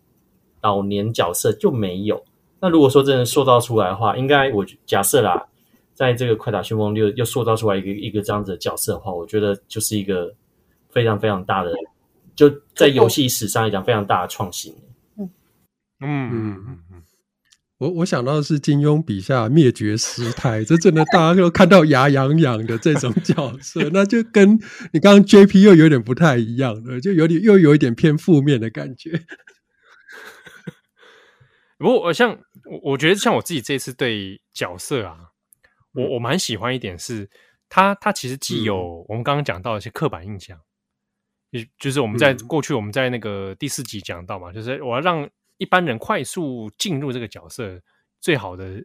[0.61, 2.23] 老年角色就没有。
[2.59, 5.47] 那如果说真的塑造出来的话，应该我假设啦，
[5.95, 10.31] 在这个快打旋风六又塑造出来一个一个这样子的角色的话，我觉得就是一个
[10.89, 11.73] 非常非常大的。
[12.35, 14.73] 就在游戏史上来讲，非常大的创新。
[15.17, 15.29] 嗯
[15.99, 16.90] 嗯嗯嗯，
[17.81, 24.53] 我我想到的是金庸笔下灭绝师太，这真的大家都看到牙痒痒的这种角色，那就跟
[24.93, 29.25] 你刚刚 JP 又有点不太一样了，就有点又有一点偏负面的感觉。
[31.79, 32.37] 不过我像
[32.69, 35.17] 我我觉得像我自己这次对角色啊，
[35.95, 37.27] 我我蛮喜欢一点是，
[37.67, 40.55] 他他其实既有我们刚刚讲到的一些刻板印象，
[41.51, 45.27] 就就是我们在过去我们在那个第四集讲到嘛，就是我要让
[45.61, 47.79] 一般人快速进入这个角色，
[48.19, 48.83] 最好的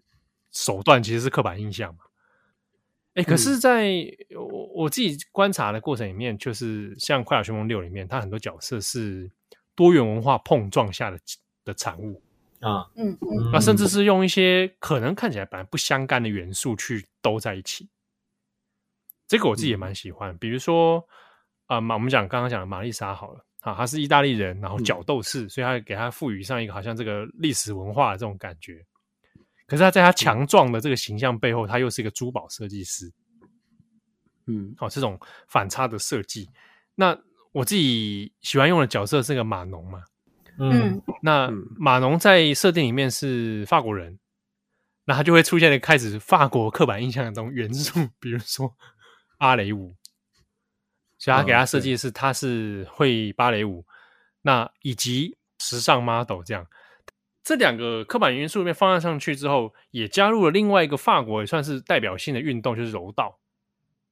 [0.52, 2.00] 手段其实是刻板印象嘛。
[3.14, 3.90] 哎，可是在
[4.38, 9.30] 我我自己观察的过程里面，就是像《快打旋风六》里面，它很多角色是
[9.74, 11.18] 多元文化碰撞下的
[11.64, 12.20] 的产物。
[12.60, 17.88] 啊，嗯嗯，那甚至是用一些可能看起来本来不相干的元素去兜在一起。
[19.26, 21.08] 这个我自己也蛮喜欢，比如说
[21.68, 28.80] 啊，马我们讲刚刚讲的玛丽莎好了，啊，他是意大利人，然后角斗士，所以他给他赋予上一个好像这个历史文化的这种感觉。
[29.66, 33.12] 可是他在他强壮的这个形象背后，他又是一个珠宝设计师，
[34.46, 36.48] 嗯，好，这种反差的设计。
[36.94, 37.18] 那
[37.50, 40.04] 我自己喜欢用的角色是个码农嘛，
[40.60, 44.16] 嗯，那码农在设定里面是法国人，
[45.06, 48.72] 那他就会出现的开始法国刻板印象的这种元素，比如说
[49.38, 49.96] 芭蕾舞，
[51.26, 53.84] 所以他给他设计的是他是会芭蕾舞，
[54.42, 56.64] 那以及时尚 model 这样。
[57.42, 63.40] 这两个刻板元素里面放上去之后，也加入了另外一个法国也算是代表性的运动，就是柔道。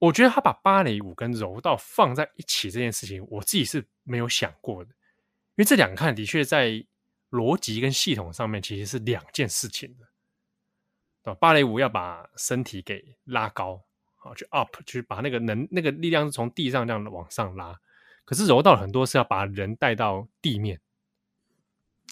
[0.01, 6.85] 我觉得他把芭蕾舞跟柔道放在一起这件事情，我自己是没有想过的，因为这两个看的确在
[7.31, 11.33] 逻辑跟系统上面其实是两件事情的。
[11.37, 13.81] 芭蕾舞要把身体给拉高，
[14.25, 17.75] 好去 up，去把那个能那个力量是从地上这样往上拉，
[18.25, 20.81] 可是柔道很多是要把人带到地面。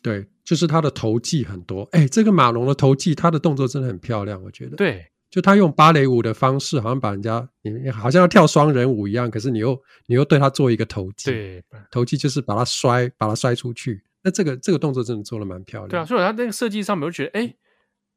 [0.02, 1.88] 对，就是他的投技很多。
[1.92, 4.76] 哎，这个马龙的投技，他的动作真的很漂亮，我觉得。
[4.76, 11.30] 对，就他用芭蕾舞的方式，好像把人家你好像要跳双人舞一样，可是你又你又对他做一个投技。
[11.30, 14.02] 对，投技就是把他摔，把他摔出去。
[14.22, 15.88] 那这个这个动作真的做的蛮漂亮。
[15.88, 17.54] 对啊，所以他那个设计上面，我就觉得，哎，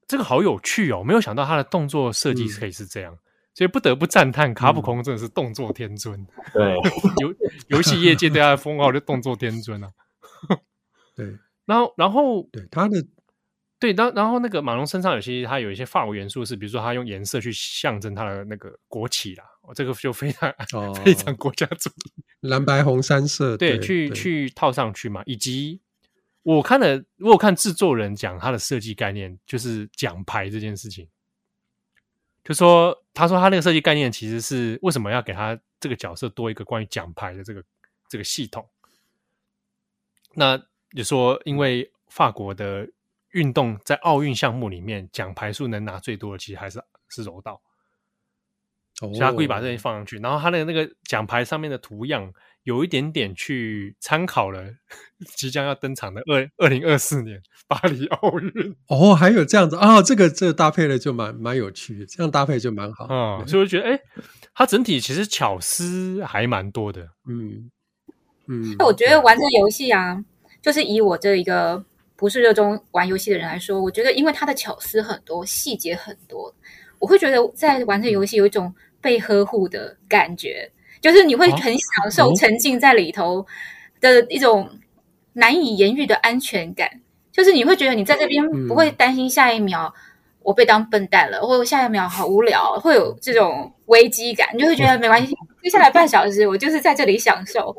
[0.07, 3.19] 这个好有趣哦，没有想到他的动作设计可以是这样，嗯、
[3.55, 6.19] 所以不得不赞叹卡普空真的是动作天尊。
[6.19, 6.75] 嗯、对，
[7.21, 7.35] 游
[7.69, 9.89] 游戏业界对他的封号就动作天尊啊。
[11.15, 11.35] 对。
[11.65, 13.03] 然后，然后，对他的，
[13.79, 25.23] 对，然然后那个马龙身上有些，他有一些法国元素是，比如说他用颜色去象征他的那个国旗啦，这个就非常、哦、 非常国家主义，蓝白红三色，对，对去对去套上去嘛。
[25.25, 25.81] 以及
[26.43, 31.07] 我看了，如果看制作人讲他的设计概念，就是奖牌这件事情，
[32.45, 37.61] 就说他说他那个设计概念其实是为什么要给他这个角色多一个关于奖牌的这个
[38.07, 38.65] 这个系统，
[40.35, 40.57] 那。
[40.95, 42.89] 就说，因为法国的
[43.31, 47.61] 运动在奥运项目里面奖牌数能拿最多的，其实还是是柔道。
[49.01, 52.33] 哦，所以他故意把这些放上去，然后他的那个奖牌上面的图样
[52.65, 54.61] 有一点点去参考了
[55.37, 58.75] 即将要登场的二二零二四年巴黎奥运。
[58.87, 63.05] 哦，还有这样子啊，这个这个搭配的就蛮蛮有趣的，这样搭配就蛮好。
[63.05, 63.99] 啊、嗯，所以我觉得，哎，
[64.53, 67.07] 它整体其实巧思还蛮多的。
[67.29, 67.71] 嗯
[68.47, 70.23] 嗯，那我觉得玩这个游戏啊。
[70.61, 76.51] 就是以我这一个不是热衷玩游戏的人来说，我觉得因为它的巧思很多，细节很多，
[76.97, 80.71] 我会觉得在玩这个游戏有一种被呵护的感觉，
[81.05, 83.45] 就是你会很享受沉浸在里头
[84.01, 84.67] 的一种
[85.33, 86.89] 难以言喻的安全感。
[87.31, 89.93] 就是你会觉得你在这边不会担心下一秒
[90.41, 97.75] 我被当笨蛋了，或者下一秒好无聊，会有这种危机感，你就会觉得没关系，接下来半小时我就是在这里享受。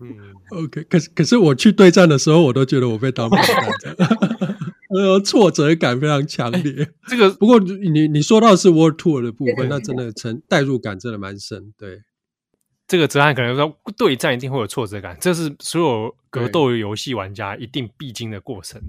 [0.00, 0.14] 嗯
[0.50, 3.66] ，OK，可是可是我去对战的时候，我都觉得我被当笨蛋，
[4.94, 6.84] 呃，挫折感非常强烈。
[6.84, 11.72] 欸、这个不过你你说到的是 World Tour 的部分，那真的成代入感真的蛮深。
[11.76, 12.02] 对，
[12.88, 18.80] 这个哲瀚可能说对战一定会有挫折感，这是所有格斗游戏玩家一定必经的过程。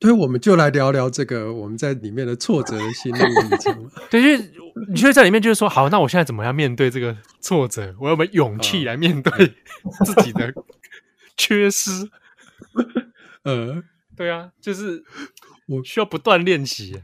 [0.00, 3.90] 所以我们就来聊聊这个我们在里面的挫折的心路历程。
[4.10, 4.50] 对，因为
[4.88, 7.94] 你就在里面就是说，好，那我现在怎么样面对这个挫折？
[7.98, 9.32] 我有没有勇气来面对
[10.04, 10.52] 自己的
[11.36, 12.08] 缺失？
[13.42, 13.82] 呃，
[14.16, 15.02] 对啊，就是
[15.66, 17.02] 我需要不断练习。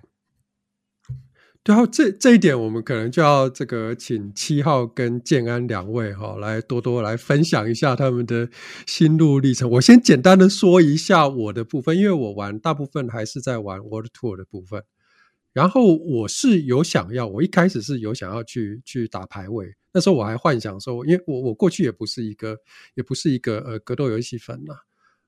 [1.65, 8.49] 然后这这一点，我们可能就要这个请七号跟建安两位哈、哦，来多多来分享一下他们的
[8.85, 9.71] 心路历程。
[9.71, 14.83] 我先简单的说一下我的部分，因为我玩大部分还是在玩 World Tour 的部分。
[15.53, 22.59] 然后我是有想要，我一开始是有想要去去打排位，那时候我还幻想说，因为我我过去也不是一个
[22.95, 24.79] 也不是一个呃格斗游戏粉呐、啊。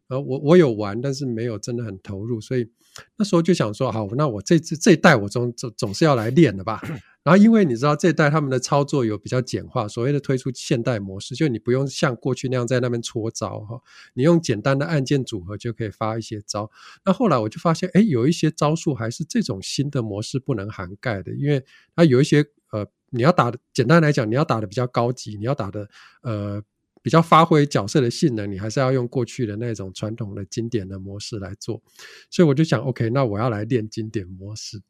[0.08, 2.68] 呃，我我有玩，但是没有真的很投入，所以
[3.16, 6.80] 那时候就想说，好，那我这次这一代我总总总是要来练的吧。
[7.22, 13.80] 然后因为你知道这一代他们的操作有比较简化，所谓的推出现代模式，就你不用像过去那样在那边搓招哈，
[14.12, 16.70] 你用简单的按键组合就可以发一些招。
[17.04, 21.64] 那后来我就发现，哎，有一些招数还是这种新的模式不能涵盖的，因为
[21.96, 25.88] 它有一些呃，你要打的简单来讲，你要打的比较高级，你要打的
[26.22, 26.62] 呃。
[27.04, 31.82] 比较发挥角色的性能，你还是要用过去的那种传统的经典的模式来做。
[32.30, 34.80] 所以我就想，OK，那我要来练经典模式。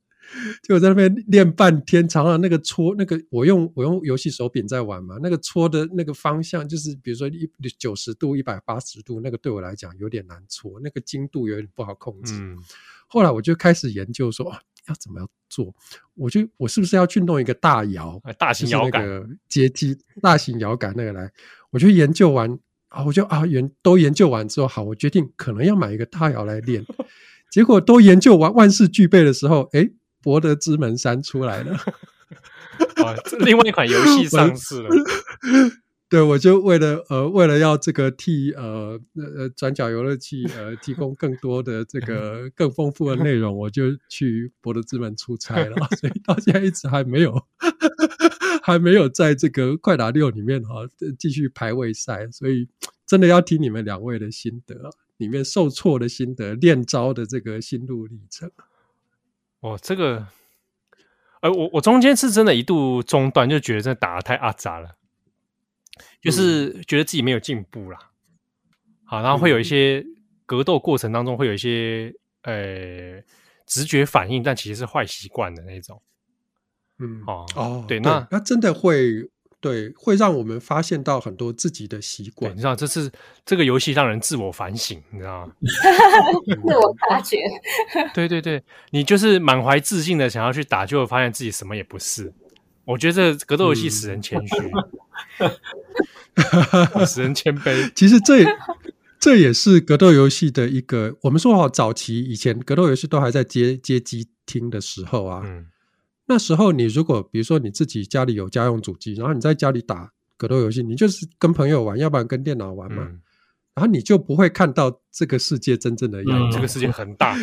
[0.63, 12.33] 就我在那边练半天，常常那个搓那个，我用我用游戏手柄在玩嘛，那个搓的那个方向，就是比如说一九十度、一百八十度，那个对我来讲有点难搓，那个精度有点不好控制。
[12.39, 12.57] 嗯、
[13.09, 14.47] 后来我就开始研究说，
[14.87, 15.75] 要怎么样做？
[16.15, 21.31] 我就我是不是要去弄一个大摇，大型摇杆，那个阶梯，大型摇杆那个来？
[21.75, 22.57] 我就研究完
[22.89, 26.87] 啊，我就啊研都研究完之后，好，我决定可能要买一个大窑来练。
[27.51, 29.91] 结果都研究完，万事俱备的时候，哎，
[30.23, 31.73] 博德之门三出来了。
[33.05, 34.89] 啊，另外一款游戏上市了。
[36.09, 47.35] 对，我就为了呃，为了要这个替呃呃转角游乐器呃提供更多的这个更丰富的内容，我就去博德之门出差了，所以到现在一直还没有
[48.67, 50.89] 还没有在这个快打六里面哈
[51.19, 52.67] 继续排位赛，所以
[53.05, 54.89] 真的要听你们两位的心得，
[55.19, 58.51] 里面受挫的心得、练招的这个心路历程。
[59.61, 60.27] 哦，这个，
[61.43, 64.97] 呃，我我中间是真的一度中断，就觉得这打得太阿杂了。
[66.23, 67.99] 就是觉得自己没有进步啦，
[69.05, 70.03] 好，然后会有一些
[70.47, 73.23] 格斗过程当中会有一些呃
[73.67, 76.01] 直觉反应，但其实是坏习惯的那种。
[76.99, 79.29] 嗯，哦哦，对，那那真的会
[79.61, 82.53] 对，会让我们发现到很多自己的习惯。
[82.53, 83.11] 你知道，这是
[83.47, 85.53] 这个游戏让人自我反省，你知道吗？
[86.67, 87.39] 自我发掘。
[88.13, 92.33] 对对对，你就是满怀自信的想要去打，就发现自己什么也不是。
[92.85, 94.55] 我觉得这格斗游戏使人谦虚。
[97.07, 97.91] 使人谦卑。
[97.95, 98.47] 其实这也
[99.19, 101.17] 这也是格斗游戏的一个。
[101.23, 105.65] 我们说好，早期以前格斗游戏都还在街街机厅的时候啊，嗯、
[106.27, 113.21] 那时候你如果比如说你自己家里有家用主机，然后你在家里打格斗游戏，你就是跟朋友玩，要不然跟电脑玩嘛，嗯、
[113.75, 116.49] 然后你就不会看到这个世界真正的样子。
[116.49, 117.37] 嗯、这个世界很大。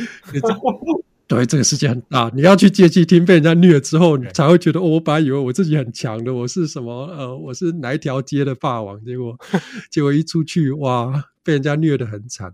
[1.27, 9.37] 对，这个世界很大，你要去街机厅被人家虐之后，你才会觉得，哦，我本来以为我自己很强的，我是什么呃，我是哪一条街的霸王，结果
[9.89, 12.53] 结果一出去，哇，被人家虐得很惨。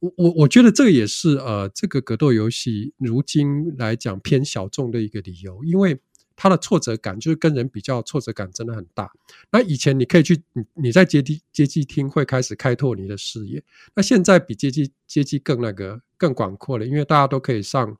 [0.00, 6.00] 我我我觉得这个也是呃，这个格斗游戏如今来讲偏小众的一个理由，因为。
[6.38, 9.10] 它的挫折感就是跟人比较，挫折感真的很大。
[9.50, 13.64] 那以前你可以去，你你在街机街机厅会开始开拓你的视野。
[13.94, 17.96] 那现在比街机街机更那个更广阔了，因为大家都可以上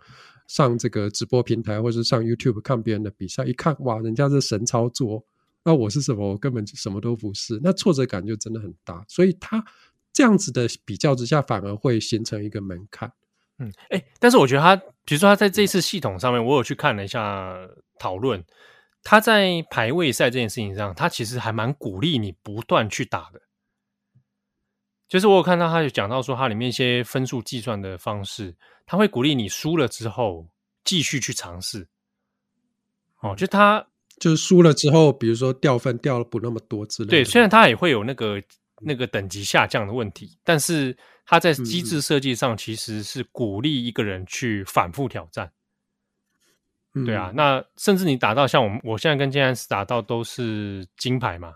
[0.46, 5.24] 上这个直播平台，或者是上 YouTube 看别人的比赛，一看哇，人家是神操作，
[5.64, 6.32] 那我是什么？
[6.32, 7.58] 我根本就什么都不是。
[7.62, 9.02] 那挫折感就真的很大。
[9.08, 9.64] 所以他
[10.16, 13.12] 这样子的比较之下，反而会形成一个门槛。
[13.58, 17.54] 嗯，哎，但是我觉得他，比如说他在这次系统上面，我有去看了一下
[17.98, 18.42] 讨论，
[19.02, 23.42] 他在排位赛这件事情上，他其实还蛮鼓励你不断去打的。
[25.06, 28.56] 就是我有看到他有讲到说，他里面一些分数计算的方式，
[28.86, 30.48] 他会鼓励你输了之后
[30.82, 31.88] 继续去尝试。
[33.20, 33.86] 哦，就他
[34.18, 37.10] 就是输了之后，比如说掉分掉了不那么多之类的。
[37.10, 38.42] 对，虽然他也会有那个
[38.80, 40.96] 那个等级下降的问题，但是。
[41.28, 45.50] 他在机制设计上其实是鼓励一个人去反复挑战，
[46.94, 51.52] 嗯、对啊，那甚至你打到像我们，我现在跟金安斯打到都是金牌嘛，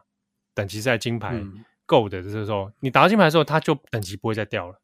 [0.54, 1.40] 等级在金牌
[1.86, 4.80] 够的这时候，嗯、你打到金牌的时候，他就等级不会再掉了，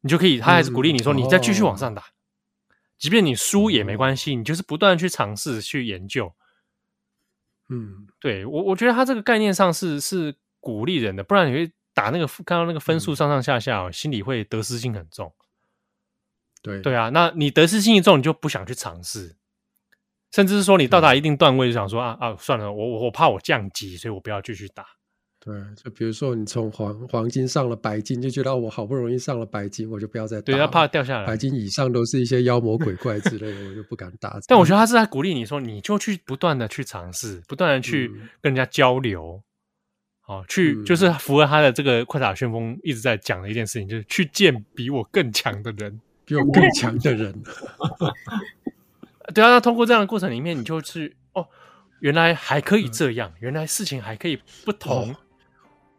[0.00, 6.34] 你就可以，他还是鼓励你说，你再继续往上打，嗯、即便你输也没关系，你就是不断去尝试去研究，
[7.68, 10.34] 嗯，对我我觉得他这个概念上是是
[10.66, 11.72] 鼓励人的，不然你会。
[11.96, 15.32] 打那个看到那个分数上上下下，嗯、心里会得失心很重。
[16.60, 19.34] 对对啊，那你得失心一重，你就不想去尝试，
[20.30, 24.84] 甚至是说你到达一定段位就想说、嗯、啊啊算了，我我怕我降级，所以我不要继续打。
[25.40, 30.42] 对，就比如说你从黄黄金上了白金，就觉得我好不容易上了白金，我就不要再打。
[30.42, 31.26] 对，他怕掉下来。
[31.26, 34.38] 白金以上都是一些妖魔鬼怪之类的， 我就不敢打。
[34.46, 38.08] 但我觉得他是在鼓励你说，你就去不断的去尝试，不断的去
[38.42, 39.42] 跟人家交流。
[40.28, 47.32] 嗯哦，去就是符合他的这个快打旋风一直在讲的一件事情，就是去见比我更强的人，比我更强的人。
[49.34, 51.46] 对啊，那通过这样的过程里面，你就是哦，
[52.00, 55.14] 原来还可以这样，原来事情还可以不同。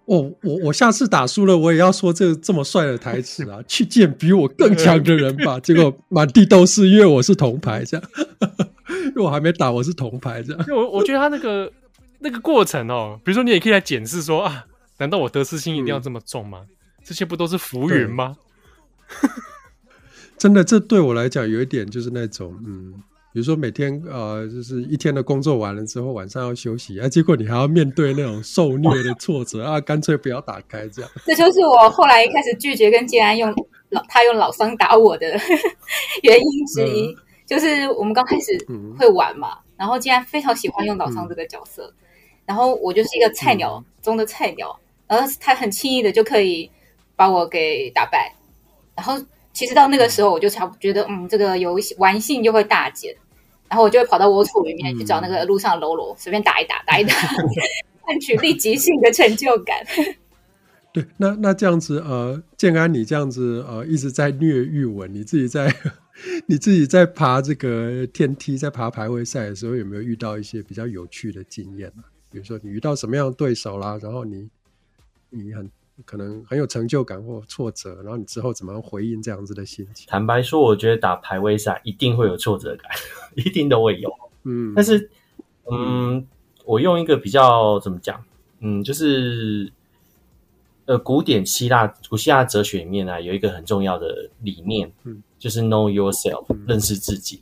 [0.05, 3.61] 哦，我我下次打输了，我也要说这这么帅的台词啊！
[3.67, 5.59] 去见比我更强的人吧。
[5.59, 8.09] 结果满地都是，因为我是铜牌，这样。
[9.07, 10.65] 因为我还没打，我是铜牌这样。
[10.67, 11.69] 因为我我觉得他那个
[12.27, 14.65] 那个过程哦，比如说你也可以来检视说啊，
[14.97, 16.65] 难道我得失心一定要这么重吗？
[16.67, 16.75] 嗯、
[17.05, 18.35] 这些不都是浮云吗？
[20.37, 22.93] 真的，这对我来讲有一点就是那种嗯。
[23.33, 31.11] 比如说每天呃，就是一天的工作完了之后，晚上要休息啊，结果你还要面对那种受虐的挫折 啊，干脆不要打开这样。
[31.23, 33.53] 这就是我后来开始拒绝跟建安用
[33.89, 35.27] 老他用老桑打我的
[36.23, 37.15] 原因之一，嗯、
[37.45, 38.57] 就是我们刚开始
[38.97, 42.06] 会玩嘛，嗯、然后建安非常喜欢用老桑这个角色，嗯、
[42.47, 46.71] 然后我就是一个菜鸟中的菜鸟，然后他很轻易的就可以
[47.15, 48.33] 把我给打败，
[48.95, 49.23] 然后
[49.53, 53.15] 其实到那个时候我就差不觉得嗯，这个游戏玩性就会大减。
[53.69, 57.13] 然后我就会跑到窝处里面去找那个路上的喽啰，随便打一打， 打一打，
[57.99, 59.85] 换取立即性的成就感。
[60.93, 65.69] 对，那那这样子，呃，建安，你这样子，呃，一直在虐玉文，你自己在
[66.47, 72.03] 你自己在爬这个天梯，在爬排位赛的时候，有没有遇到一些比较有趣的经验呢？
[72.29, 74.49] 比如说你遇到什么样的对手啦，然后你
[75.29, 75.69] 你很。
[76.05, 80.05] 可能很有成就感或挫折，然后你之后怎么样回应这样子的心情？
[80.07, 82.91] 坦白说，我觉得打排位赛一定会有挫折感，
[83.33, 84.13] 一定都会有。
[84.43, 85.09] 嗯，但是，
[85.71, 86.27] 嗯，
[86.65, 88.23] 我用一个比较怎么讲？
[88.59, 89.73] 嗯，就是
[90.85, 97.41] 呃，古典希腊古希腊哲学里面呢，有一个很重要的理念，嗯，就是 know yourself，嗯，认识自己。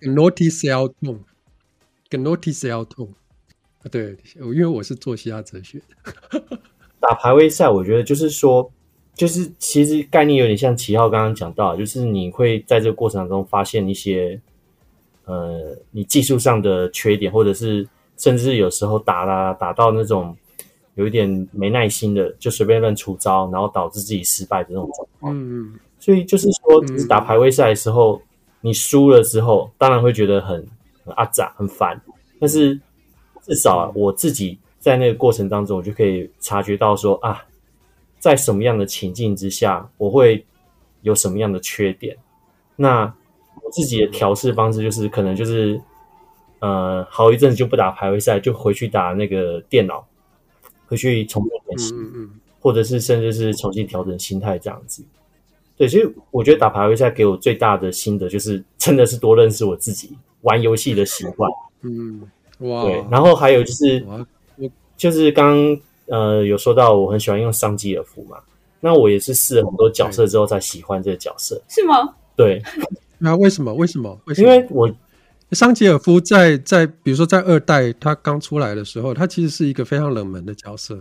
[0.00, 3.10] Gnoti selton，Gnoti selton。
[3.86, 6.42] 啊，对，因为我是做希腊哲学的。
[6.98, 8.68] 打排位赛，我觉得就是说，
[9.14, 14.40] 就是其实概念有点像七号刚刚讲到，就是你会在这个过程当中发现一些，
[15.24, 20.36] 呃，你技术上的缺点，或者是甚至有时候打啦打到那种
[20.96, 25.32] 有一点没耐心的，就随便乱出招，然后导致自己失败的这种状况。
[25.32, 25.78] 嗯嗯。
[26.00, 28.20] 所以就是说，就是打排位赛的时候，
[28.60, 30.66] 你输了之后，当然会觉得很
[31.04, 32.00] 很阿杂、很烦，
[32.40, 32.78] 但是
[33.46, 34.58] 至少啊，我自己。
[34.78, 37.44] 在那个过程当中，我就可以察觉到说啊，
[38.20, 40.46] 在什么样的情境之下，我会
[41.02, 42.16] 有什么样的缺点。
[42.76, 43.12] 那
[43.62, 45.80] 我自己的调试方式就是，可能就是
[46.60, 50.06] 呃，好一阵子就不打排位赛，就回去打那个电脑，
[50.86, 52.30] 回去重新练习，嗯嗯，
[52.60, 55.04] 或者是甚至是重新调整心态这样子。
[55.76, 61.50] 对，所以我觉得打排位赛给我最大的心得就是，真的是多认识我自己玩游戏的习惯。
[61.82, 62.22] 嗯，
[62.58, 64.04] 哇，对，然后还有就是。
[64.96, 68.38] 就是刚刚呃有说到我很喜欢用桑吉尔夫嘛，
[68.80, 72.14] 那我也是试了很多角色之后才喜欢这个角色，是吗？
[72.34, 72.62] 对，
[73.18, 73.74] 那为什么？
[73.74, 74.18] 为什么？
[74.24, 74.48] 为什么？
[74.48, 74.90] 因为我
[75.52, 80.98] 桑吉尔夫在在比如说在二代他刚出来的时候，他其实是一个非常冷门的角色。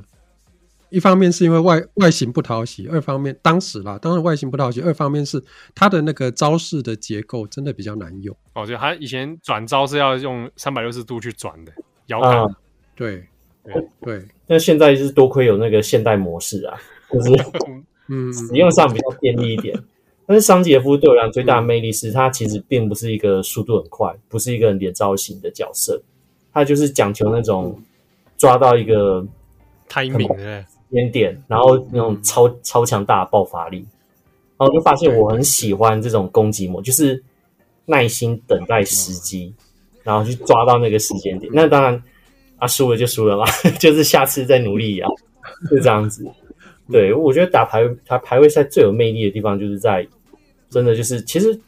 [0.90, 8.36] 一方面是因为外外形不讨喜，二方面当时啦，当然外形不讨喜，二方面是他的那个招式的结构真的比较难用。
[8.54, 11.72] 哦，就他以前转招是要用三百六十度去转的，
[12.08, 12.56] 摇杆、嗯，
[12.96, 13.28] 对。
[14.00, 16.78] 对，那现在就是多亏有那个现代模式啊，
[17.12, 17.32] 就是
[18.10, 19.76] 嗯，使用上比较便利一点。
[20.28, 26.00] 但是桑杰夫对我来讲最大的魅力是，他其实并不是一个速度很快，不是一个连招型的角色，
[26.54, 27.82] 他就是讲求那种
[28.38, 29.26] 抓到一个
[29.90, 30.64] timing 的
[30.96, 33.86] 点点，然后那种超超强大的爆发力。
[34.58, 37.22] 然后就发现我很喜欢这种攻击模，就是
[37.86, 39.54] 耐心等待时机，
[40.04, 41.52] 然后去抓到那个时间点。
[41.54, 42.02] 那当然。
[42.58, 43.43] 啊，输了就输了嘛，
[43.82, 45.10] 就是下次再努力啊，
[45.70, 46.26] 就这样子。
[46.89, 50.08] 对，我觉得打排打排位赛最有魅力的地方，就是在
[50.70, 51.60] 真的就是，其实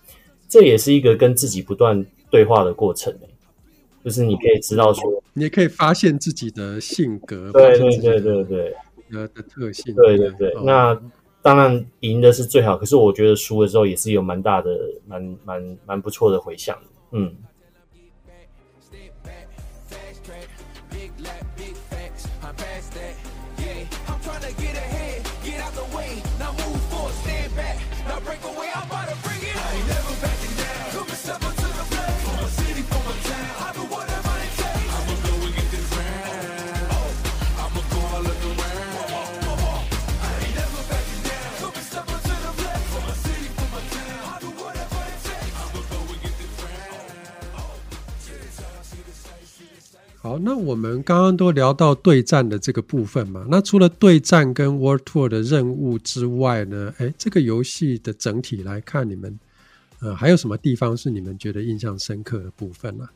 [0.47, 3.13] 这也是一个跟自己不断对话的过程，
[4.01, 8.75] 就是你可以知道说，你也可以发现自己的性格，对对对对对，
[9.09, 10.53] 的的特性，对对对。
[10.63, 10.99] 那
[11.41, 14.77] 当然赢的是最好，可是我觉得输的时候也是有蛮大的、
[15.07, 16.77] 蛮蛮蛮不错的回响，
[17.11, 17.35] 嗯。
[50.47, 53.45] 那我们刚刚都聊到对战的这个部分嘛。
[53.49, 59.37] 那除了对战跟 World Tour 的任务之外呢，诶，这个游戏的整体来看，你们
[59.99, 63.09] 呃还有什么地方是你们觉得印象深刻的部分呢？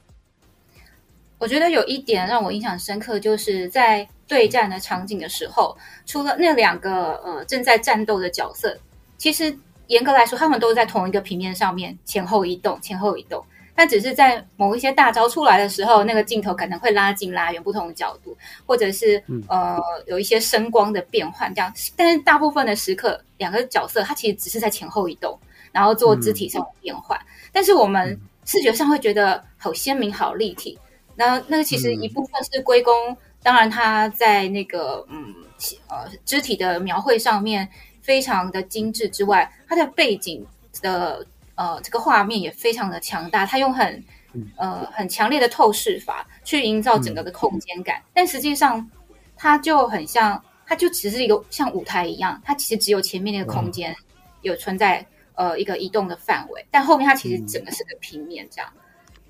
[1.38, 8.77] 我觉得有一点让我印象深刻，就是在对战的场景的时候，除了那两个呃正在战斗的角色，
[9.17, 9.57] 其实
[9.88, 13.41] 严格来说，他们都在同一个平面上面前后移动，前后移动。
[13.82, 19.75] 它只是在某一些大招出来的时候，那个镜头可能会拉近拉远不同的角度，或者是呃
[20.05, 21.73] 有一些声光的变换这样。
[21.95, 25.36] 但是大部分的时刻，两个角色它其实只是在前后移动，
[25.71, 27.17] 然后做肢体上的变换。
[27.17, 28.15] 嗯、但是我们
[28.45, 30.77] 视觉上会觉得好鲜明、好立体。
[31.15, 35.34] 那那个其实一部分是归功，当然他在那个嗯
[35.88, 37.67] 呃肢体的描绘上面
[38.03, 40.45] 非常的精致之外，它的背景
[40.84, 41.25] 的。
[41.62, 44.03] 呃，这个画面也非常的强大，它用很
[44.55, 48.89] 呃很强烈的透视法去营造整个的空间感，嗯、但实际上
[49.38, 53.95] 它就很像，它就只是一个像舞台一样，它其实只有前面那个空间
[54.41, 55.05] 有存在
[55.36, 58.68] 呃一个移动的范围，但后面它其实整个是个平面这样。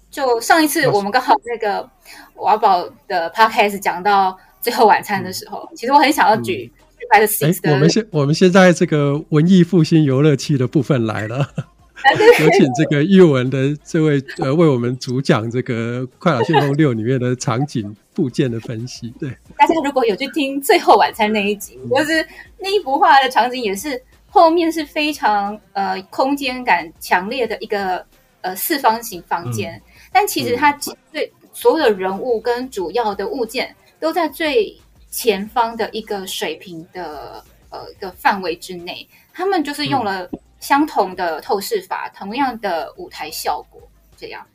[0.10, 1.90] 就上一次我们刚好那个
[2.36, 6.72] 瓦宝的 podcast 讲到最后晚餐的时候，其实我很想要举
[7.14, 7.74] 《Five Six》的。
[7.74, 11.46] 我们现我们现在这个文艺复兴游乐器的部分来了。
[12.44, 19.14] 有请这个玉文的这位呃，为我们主讲这个《快打旋风六》里面的场景部件的分析。
[19.20, 22.26] 对，大家如果有去听《最后晚餐》那一集，就是
[22.58, 28.06] 那一幅画的场景，也是后面是非常呃空间感强烈的一个
[28.42, 29.82] 呃四方形房间，嗯、
[30.12, 30.72] 但其实它
[31.12, 34.76] 对所有的人物跟主要的物件都在最
[35.10, 40.40] 前方的一个水平的呃一个范围之内，他们就是用了、嗯。
[40.62, 43.82] 相同的透视法，同样的舞台效果，
[44.16, 44.46] 这样。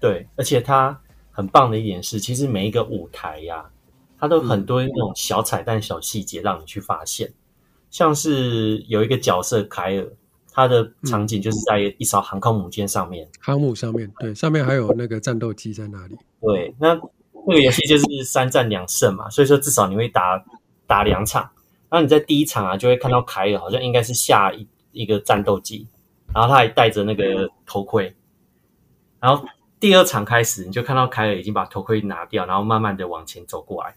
[0.00, 0.98] 对，而且它
[1.30, 3.70] 很棒的一点是，其实每一个舞台呀、啊，
[4.18, 7.28] 它都很多那种小彩蛋、小细节让你去发现。
[7.28, 7.34] 嗯、
[7.90, 10.06] 像是有一个角色凯尔，
[10.52, 16.16] 他的场景就是在一艘航空母舰上面，航母上面，对，上面还有那个战斗机在那里。
[16.40, 16.94] 对，那
[17.46, 20.40] 那个游戏就是三战两胜嘛，所以说至少你会打
[20.86, 21.42] 打两场。
[21.90, 24.64] 然后你在第一场啊，就会看到凯尔好像应该是下一。
[24.92, 25.86] 一个战斗机，
[26.34, 28.14] 然后他还戴着那个头盔，
[29.20, 29.46] 然后
[29.78, 33.94] 第二场开始，你就看到凯尔已经把头盔拿掉，然后慢慢的往前走过来。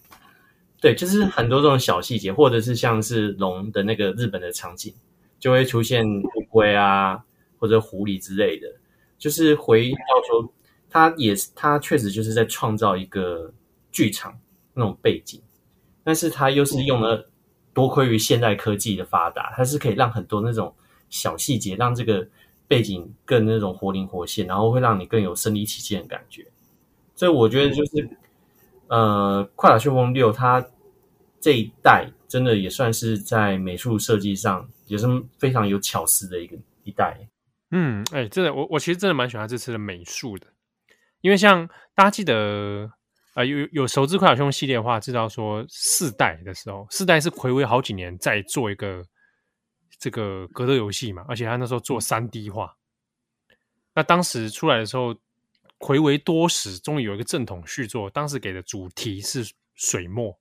[0.80, 4.94] 对，就是很多这种小细节，或者是像是龙的那个日本的场景，
[5.39, 7.24] 就会出现乌龟啊，
[7.58, 8.68] 或者狐狸之类的，
[9.18, 10.54] 就是回到说，
[10.89, 13.52] 他也是他确实就是在创造一个
[13.92, 14.38] 剧场
[14.74, 15.42] 那种背景，
[16.04, 17.30] 但是他又是用了
[17.74, 20.74] 多亏于现代科技的发达，它是可以让很多那种。
[21.12, 22.28] 小细节让这个
[22.68, 26.47] 背景更那种活灵活现，然后会让你更有身临其境的感觉。
[27.14, 28.09] 所以我觉得就是，
[28.88, 30.66] 呃，《快打旋风六》它
[31.39, 35.05] 这一代真的也算是在美术设计上也是
[35.38, 37.20] 非常有巧思的一个一代。
[37.72, 40.47] 嗯，哎、欸，真的，我我其实真的蛮喜欢这次的美术的，
[41.20, 42.89] 因为像大家记得，
[43.36, 49.03] 呃，有有熟知《快打旋风》系列的话，知道说四代的时候，四代是睽违好几年再做一个。
[50.02, 52.76] 这个格斗游戏嘛，而且他那时候做三 D 化，
[53.93, 55.16] 那当时出来的时候，
[55.78, 58.10] 睽违多时，终于有一个正统续作。
[58.10, 60.39] 当时给的主题是水墨，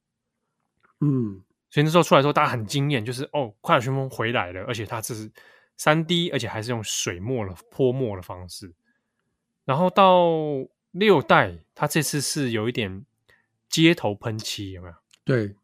[1.00, 5.30] 嗯，所以那时候出来的时候，大家很惊艳，就是哦，快乐旋风回来了，而且它这是
[5.76, 8.72] 三 D，而且还是用水墨的泼墨的方式。
[9.66, 10.26] 然后到
[10.92, 13.04] 六代，它这次是有一点
[13.68, 14.94] 街头喷漆，有没有？
[15.22, 15.54] 对。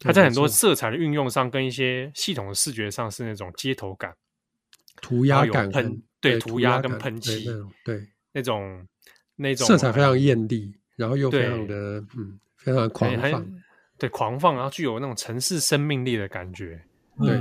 [0.00, 4.14] 它在很多色彩的运用上，跟一些系统的视觉上是那种街头感、
[5.02, 8.86] 涂鸦感、喷对涂鸦跟喷漆那种对那种
[9.34, 11.74] 那种色彩非常艳丽，然后又非常的
[12.16, 13.60] 嗯非常狂放，
[13.98, 16.80] 对狂放，然后具有那种城市生命力的感觉。
[17.18, 17.40] 对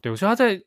[0.00, 0.62] 对，我说他在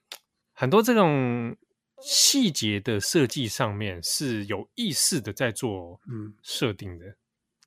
[0.54, 1.56] 很多这种
[2.02, 7.16] 细节的设计上面是有意识的在做嗯设定的。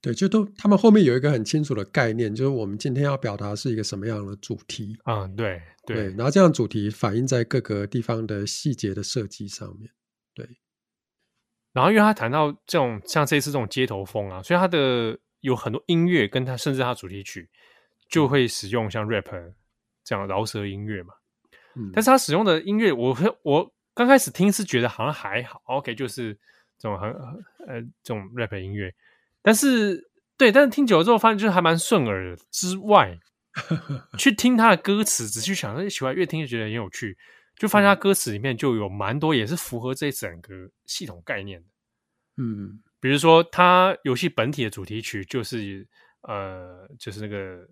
[0.03, 5.27] 对，就都他们后面有一个很清楚的概念，就是我们今天要表达是一个什么样的主题啊？
[5.29, 9.91] 对对，对，然后这样主题反映在各个地方的细节的设计上面。
[10.35, 10.47] 对，
[11.73, 17.49] 然后因为他谈到这种像这次这种街头风啊，所以他的有很多音乐跟他甚至他主题曲
[18.09, 19.31] 就会使用像 rap
[20.05, 21.15] 这样饶舌音乐嘛。
[21.75, 26.35] 嗯，但是他使用的音乐，我我刚开始听是觉得好像还好，OK，就是
[26.79, 27.11] 这种很
[27.67, 28.95] 呃这种 rap 音乐。
[29.47, 32.43] 但是，对，但是听久了之后，发现就是还蛮顺耳的。
[32.51, 33.17] 之外，
[34.19, 37.17] 去听他的歌词，仔细想，说喜欢越听越觉得很有趣。
[37.55, 41.69] 就发现他歌词里面就有蛮多也是符合这整个系统概念的。
[42.39, 45.87] 嗯，比如说他游戏本体的主题曲就是
[46.23, 47.65] 呃，就是那个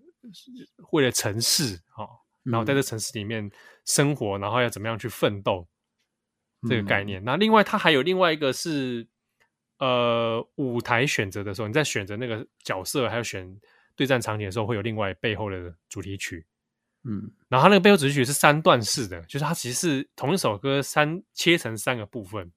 [0.93, 2.09] 为了城市哈、哦，
[2.45, 3.51] 然后在这城市里面
[3.85, 5.66] 生活，然后要怎么样去奋斗
[6.68, 7.20] 这个概念。
[7.20, 9.09] 嗯、那另外，他还有另外一个是。
[9.79, 13.59] 呃，舞台选择的时候，你在选择那个角色，还有选
[13.97, 16.47] 对战场景的时候，会有另外背后的主题曲。
[17.05, 22.51] 嗯，然后它那个背后主题曲是三段式的，就是它其实是同一首歌三切成三个部分。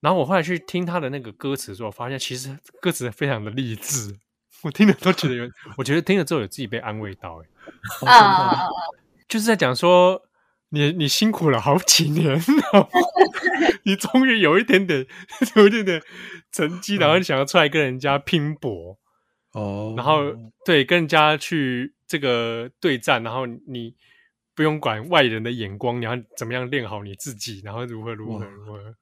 [0.00, 4.16] 然后我后来去听他的那个歌词的时候，发现其实歌词非常的励志，
[4.62, 5.44] 我听了都觉得有，
[5.76, 7.42] 我觉得听了之后有自己被安慰到，
[8.06, 8.66] 哎，啊，
[9.28, 10.22] 就是在讲说
[10.70, 12.40] 你你辛苦了好几年，
[13.84, 15.06] 你终于有一点点
[15.56, 16.02] 有一点点
[16.52, 18.98] 成绩，然后你想要出来跟人家拼搏，
[19.52, 20.32] 哦，然后
[20.64, 23.94] 对跟人家去这个对战，然后你
[24.54, 28.94] 不用管外人的眼光，你要怎么样练好你自己，然后如何如何如何。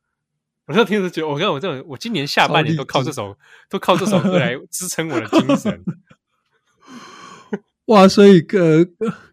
[0.66, 3.38] 我就听着觉得，我看我这种，我今年下半年都靠这首，
[3.70, 5.82] 都靠这首歌来 支撑我的精神。
[7.86, 8.06] 哇！
[8.06, 8.84] 所以各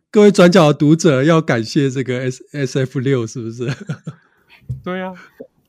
[0.09, 3.69] 各位转角的读者要感谢这个 S S F 六，是不是？
[4.83, 5.15] 对呀、啊。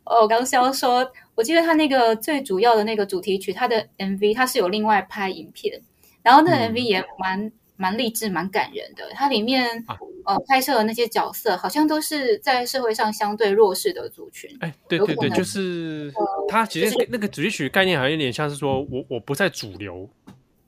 [0.05, 5.83] 哦，刚肖说，我记得他那个最主要的那个主题曲，他的 MV 他是有另外拍影片，
[6.23, 7.45] 然后那个 MV 也蛮。
[7.45, 9.05] 嗯蛮励志、蛮感人的。
[9.13, 9.95] 它里面、啊、
[10.25, 14.51] 呃拍摄的那些角色，好像都是在社会上相对弱势的族群。
[14.61, 16.11] 哎，对对对，就是
[16.49, 20.09] 他其实那个主题曲概念，好像有点像是说我我不在主流，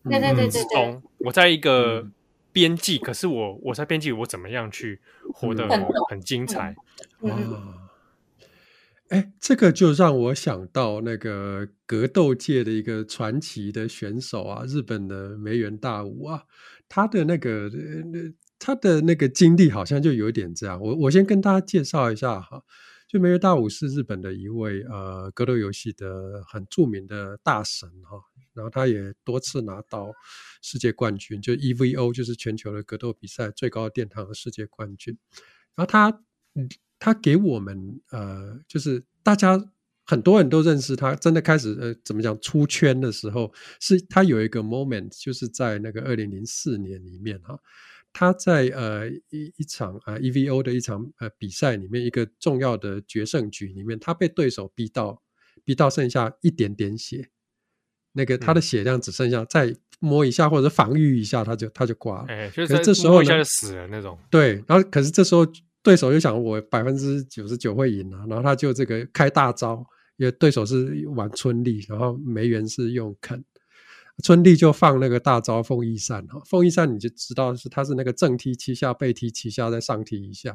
[0.04, 2.06] 对对对对对，我在一个
[2.52, 5.00] 边际，可是我我在边际，我怎么样去
[5.32, 5.66] 活得
[6.10, 6.76] 很精彩？
[7.22, 7.87] 嗯
[9.08, 16.42] 哎，这个就让我想到那个格斗界的一个传奇的选手啊，日本的梅原大武啊，
[16.90, 17.70] 他的那个
[18.58, 20.78] 他的那个经历好像就有点这样。
[20.78, 22.62] 我我先跟大家介绍一下哈，
[23.08, 28.20] 就梅原大武是日本的一位呃格斗游戏的很著名的大神哈，
[28.52, 30.12] 然后他也多次拿到
[30.60, 35.16] 世界冠军，就 EVO 就是全球的格斗比赛最高殿堂的世界冠军，
[35.74, 36.10] 然后他
[36.54, 36.68] 嗯。
[36.98, 39.70] 他给我们呃，就是大家
[40.04, 47.58] 很多人都认识他，真的开始呃，怎么讲出圈的时候，是他有一个 moment，就是在那个二零零四年里面哈，
[48.12, 55.22] 他在呃一一场啊、呃、EVO 的一场呃比赛里面，一个重要的决胜局里面，他被对手逼到
[55.62, 57.28] 逼到剩下一点点血，
[58.12, 65.46] 那个他的血量只剩下再摸一下或者防御一下，他就他就挂了，哎，就是这时候一下就死了那种，对，然后可是这时候。
[65.88, 69.82] 对手就想我百分之九十九会赢啊，然后他就这个开大招，
[70.18, 73.42] 因为对手是玩春丽，然后梅园是用肯，
[74.22, 80.54] 春丽就放那个大招凤翼扇哈，凤翼扇你就知道是他是那个正踢七下，背踢七下，再上踢一下，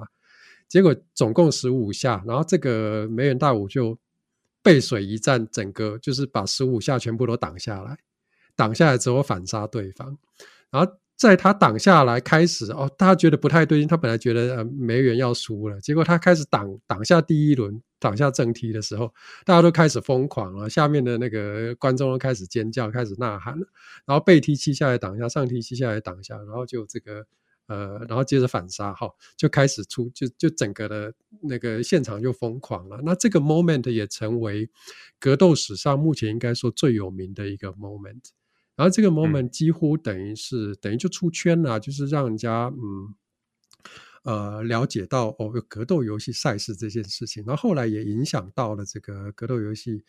[0.67, 3.97] 结果总共十五下，然后这个梅园大武就
[4.61, 7.97] 背水一战，整个就是把十五下全部都挡下来，
[8.55, 10.15] 挡下来之后反杀对方，
[10.69, 10.91] 然后。
[11.15, 13.87] 在他挡下来开始哦，大家觉得不太对劲。
[13.87, 19.13] 他本来觉得呃梅原要输了，结果他开始挡挡下第一轮，挡下正踢的时候，
[19.45, 20.69] 大家都开始疯狂了。
[20.69, 23.65] 下面的那个观众都开始尖叫，开始呐喊了。
[24.05, 27.25] 然后背踢七下来挡下，上踢七下来挡下，然后就这个
[27.67, 29.07] 呃，然后接着反杀哈，
[29.37, 32.99] 就开始出就就整个的那个现场就疯狂了。
[33.05, 34.69] 那这个 moment 也成为
[35.19, 38.21] 格斗史上目前应该说最有名的一个 moment。
[38.75, 43.15] 然后这个 moment 几乎等于是、嗯、等于就出圈了，就是让人家嗯
[44.23, 50.03] 呃了解到哦格斗游戏赛事这件事情，然后后来也影响到了这个格斗游戏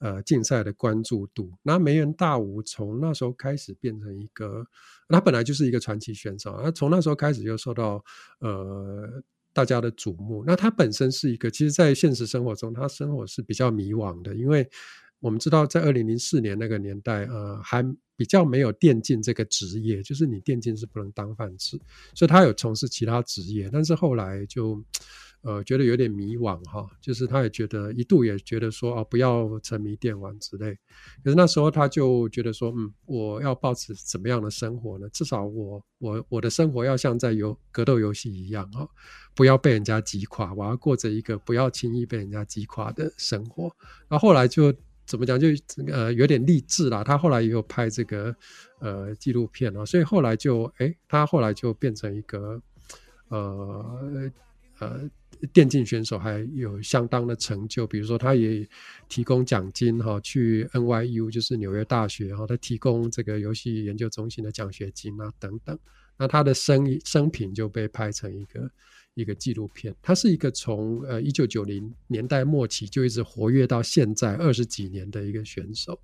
[0.00, 1.52] 呃竞赛的关注度。
[1.62, 4.66] 那梅人大武从那时候开始变成一个，
[5.08, 8.04] 他本来就是一个传奇选手，他从那时候开始就受到
[8.40, 10.44] 呃大家的瞩目。
[10.46, 14.68] 那他本身是一个，其实，在现实生活中，他生活是比较迷惘的，因为
[15.20, 17.96] 我们知道在二零零四年那个年代，呃还。
[18.16, 21.80] 比较没有电竞这个职业，就是你电竞是不能当饭吃，
[22.14, 24.78] 所以他有从事其他职业，但是后来就
[25.40, 30.76] 呃觉得有点迷惘哈，就是他也觉得一度也觉得说啊不要沉迷电玩之类，
[31.24, 35.08] 可是那时候他就觉得说嗯我要抱持怎么样的生活呢？
[35.08, 38.86] 至少我我我的生活要像在游格斗游戏一样啊，
[39.34, 43.74] 不要被人家击垮，我要过着一个不要轻易被人家击垮的生活。
[44.08, 44.74] 然后后来就。
[45.10, 45.48] 怎么讲就
[45.88, 48.32] 呃有点励志啦，他后来也有拍这个
[48.78, 52.62] 呃纪录片啊，所以后来就哎，他后来就变成一个
[53.28, 54.30] 呃
[54.78, 55.10] 呃
[55.52, 57.88] 电竞选手，还有相当的成就。
[57.88, 58.64] 比如说，他也
[59.08, 65.76] 提供奖金哈，去 NYU 就是纽约大学哈，他提供这个游戏研究中心的奖学金啊等等。
[66.16, 68.70] 那他的生生平就被拍成一个。
[69.14, 75.98] 一个纪录片，他是一个从呃一九九零年代末期就一直活跃到现在二十几年的一个选手，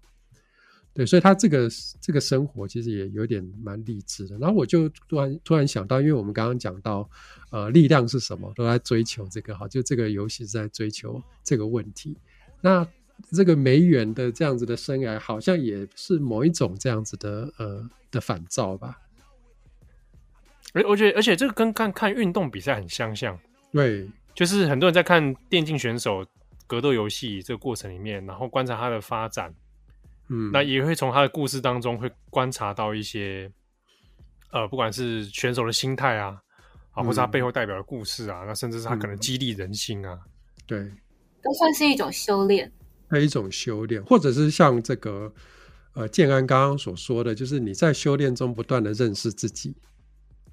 [0.92, 1.68] 对，所以他这个
[2.00, 4.36] 这个生活其实也有点蛮励志的。
[4.38, 7.08] 然后我就突然突然想到，因为我们刚刚讲到
[7.50, 12.16] 呃力量是什么，都在追求这个哈，就这个游戏是在追求这个问题。
[12.60, 12.86] 那
[13.30, 18.98] 这个梅原的这样子的生涯，好像也是某一种这样子的呃的反照吧。
[20.76, 23.38] 而我觉得，而且这个跟看看运动比赛很相像，
[23.72, 26.24] 对，就是很多人在看电竞选手
[26.66, 29.54] 格斗游戏这个过程里面，然后观察他的发展，
[30.28, 33.50] 嗯，那也会从他的故事当中会观察到一些，
[34.52, 36.38] 呃，不管是选手的心态啊，
[36.92, 40.30] 啊，或者他背后代表的故事啊，嗯、那甚至是他可能激励人心啊，嗯、
[40.66, 40.78] 对，
[41.42, 42.70] 都算是一种修炼，
[43.08, 45.32] 还有一种修炼，或者是像这个。
[45.98, 49.74] 呃，建安刚刚所说的就是你在修炼中不断的认识自己，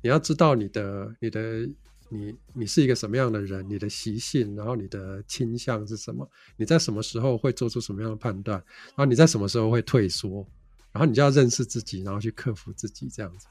[0.04, 1.68] 你要知道你的、你的、
[2.10, 10.46] 你、你是一个什么样的人，你的习性，然后你的倾向是什么，你在什么时候会做出什么样的判断，然后你在什么时候会退缩，
[10.92, 13.48] 然后你就要认识自己，然后去克服自己，这样子。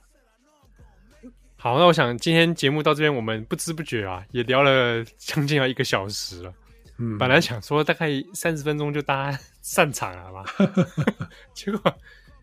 [1.57, 6.53] 好，那我想今天节目到这边，我们不知不觉啊，也聊了将近要一个小时了。
[6.99, 10.45] 嗯，本来想说大概三十分钟就大家散场了嘛，
[11.55, 11.99] 结果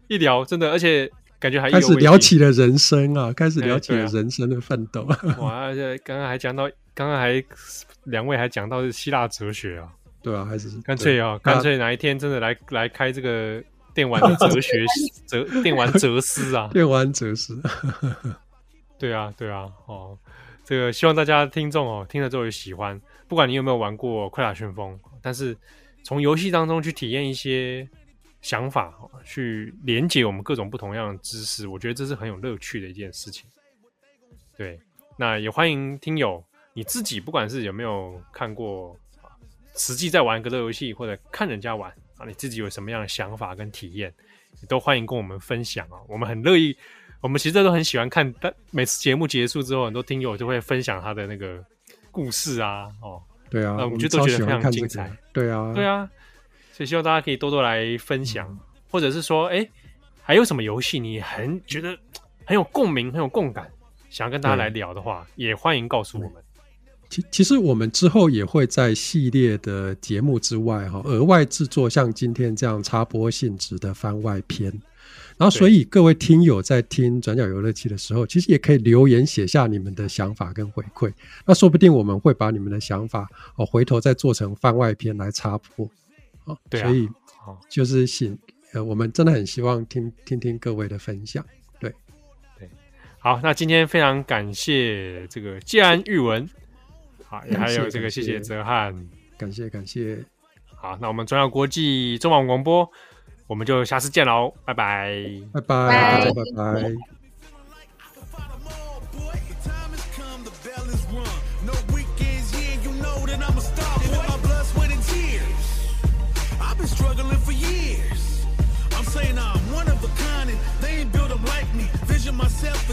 [0.08, 5.06] 一聊真的，而且感觉还开始聊起了人生啊，开始聊起了人生的奋斗。
[5.06, 7.44] 欸啊、哇，而且刚刚还讲到，刚刚还
[8.04, 9.90] 两位还讲到是希腊哲学啊，
[10.22, 10.70] 对啊，还是。
[10.82, 13.64] 干脆啊，干脆哪一天真的来来开这个
[13.94, 14.86] 电玩的哲学
[15.26, 17.62] 哲电玩哲思啊， 电玩哲思，
[18.98, 20.18] 对啊，对啊，哦，
[20.66, 23.00] 这个希望大家听众哦听了之后有喜欢。
[23.28, 25.56] 不管你有没有玩过《快打旋风》，但是
[26.04, 27.88] 从游戏当中去体验一些
[28.42, 33.50] 想法，去连接我们各种不同样的知识，我觉得这是很有乐趣的一件事情。
[34.58, 34.80] 对，
[35.18, 38.96] 那也欢迎听友你自己，不管是有没有看过
[39.76, 44.14] 实际在玩格斗游戏，或者看人家玩啊，你自己有什么样的想法跟体验，
[44.62, 46.00] 你都欢迎跟我们分享啊。
[46.08, 46.76] 我们很乐意，
[47.22, 51.64] 我们其实都很喜欢看，但每次节目结束之后，很多听友就会分享他的那个。
[52.12, 53.22] 故事啊，哦，
[53.52, 55.18] 对啊，我们就都觉得非常精彩，这个。
[55.32, 56.10] 对啊，对啊，
[56.80, 58.58] 所以希望大家可以多多来分享，嗯、
[58.90, 59.70] 或者是说，哎，
[60.22, 61.90] 还有什么游戏你很觉得
[62.46, 63.70] 很有共鸣、很有共感，
[64.10, 66.42] 想要跟大家来聊的话，也欢迎告诉我们。
[67.10, 74.72] 其其实我们之后也会在系列的节目之外，哈，额外制作像今天这样插播性质的番外篇。
[75.38, 81.12] 然后，所以各位听友在听转角游乐器的时候，其实也可以留言写下你们的想法跟回馈。
[81.46, 83.28] 那说不定我们会把你们的想法
[83.58, 85.86] 哦，回头再做成番外篇来插播。
[86.50, 87.10] 哦，对啊，所以
[87.70, 88.38] 就是请
[88.74, 91.46] 呃，我们真的很希望听听听各位的分享。
[91.80, 91.94] 对
[92.58, 92.70] 对，
[93.20, 96.50] 好，那今天非常感谢这个建安玉文，
[97.26, 98.94] 好，也还有这个谢谢哲瀚，
[99.38, 100.24] 感谢感谢。
[100.76, 102.90] 好，那我们中央国际中网广播。
[103.48, 107.19] 我们就下次见喽，拜拜，拜拜，拜拜。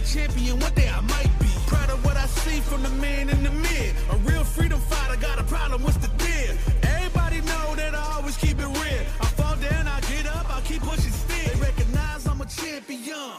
[0.06, 1.46] champion, one day I might be.
[1.66, 3.94] Proud of what I see from the man in the mid.
[4.10, 6.56] A real freedom fighter, got a problem, with the deal?
[6.82, 9.04] Everybody know that I always keep it real.
[9.20, 11.54] I fall down, I get up, I keep pushing still.
[11.54, 13.32] They recognize I'm a champion.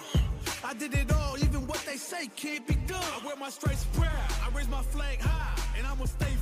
[0.63, 3.03] I did it all, even what they say can't be done.
[3.15, 6.33] I wear my stripes proud, I raise my flag high, and I'ma stay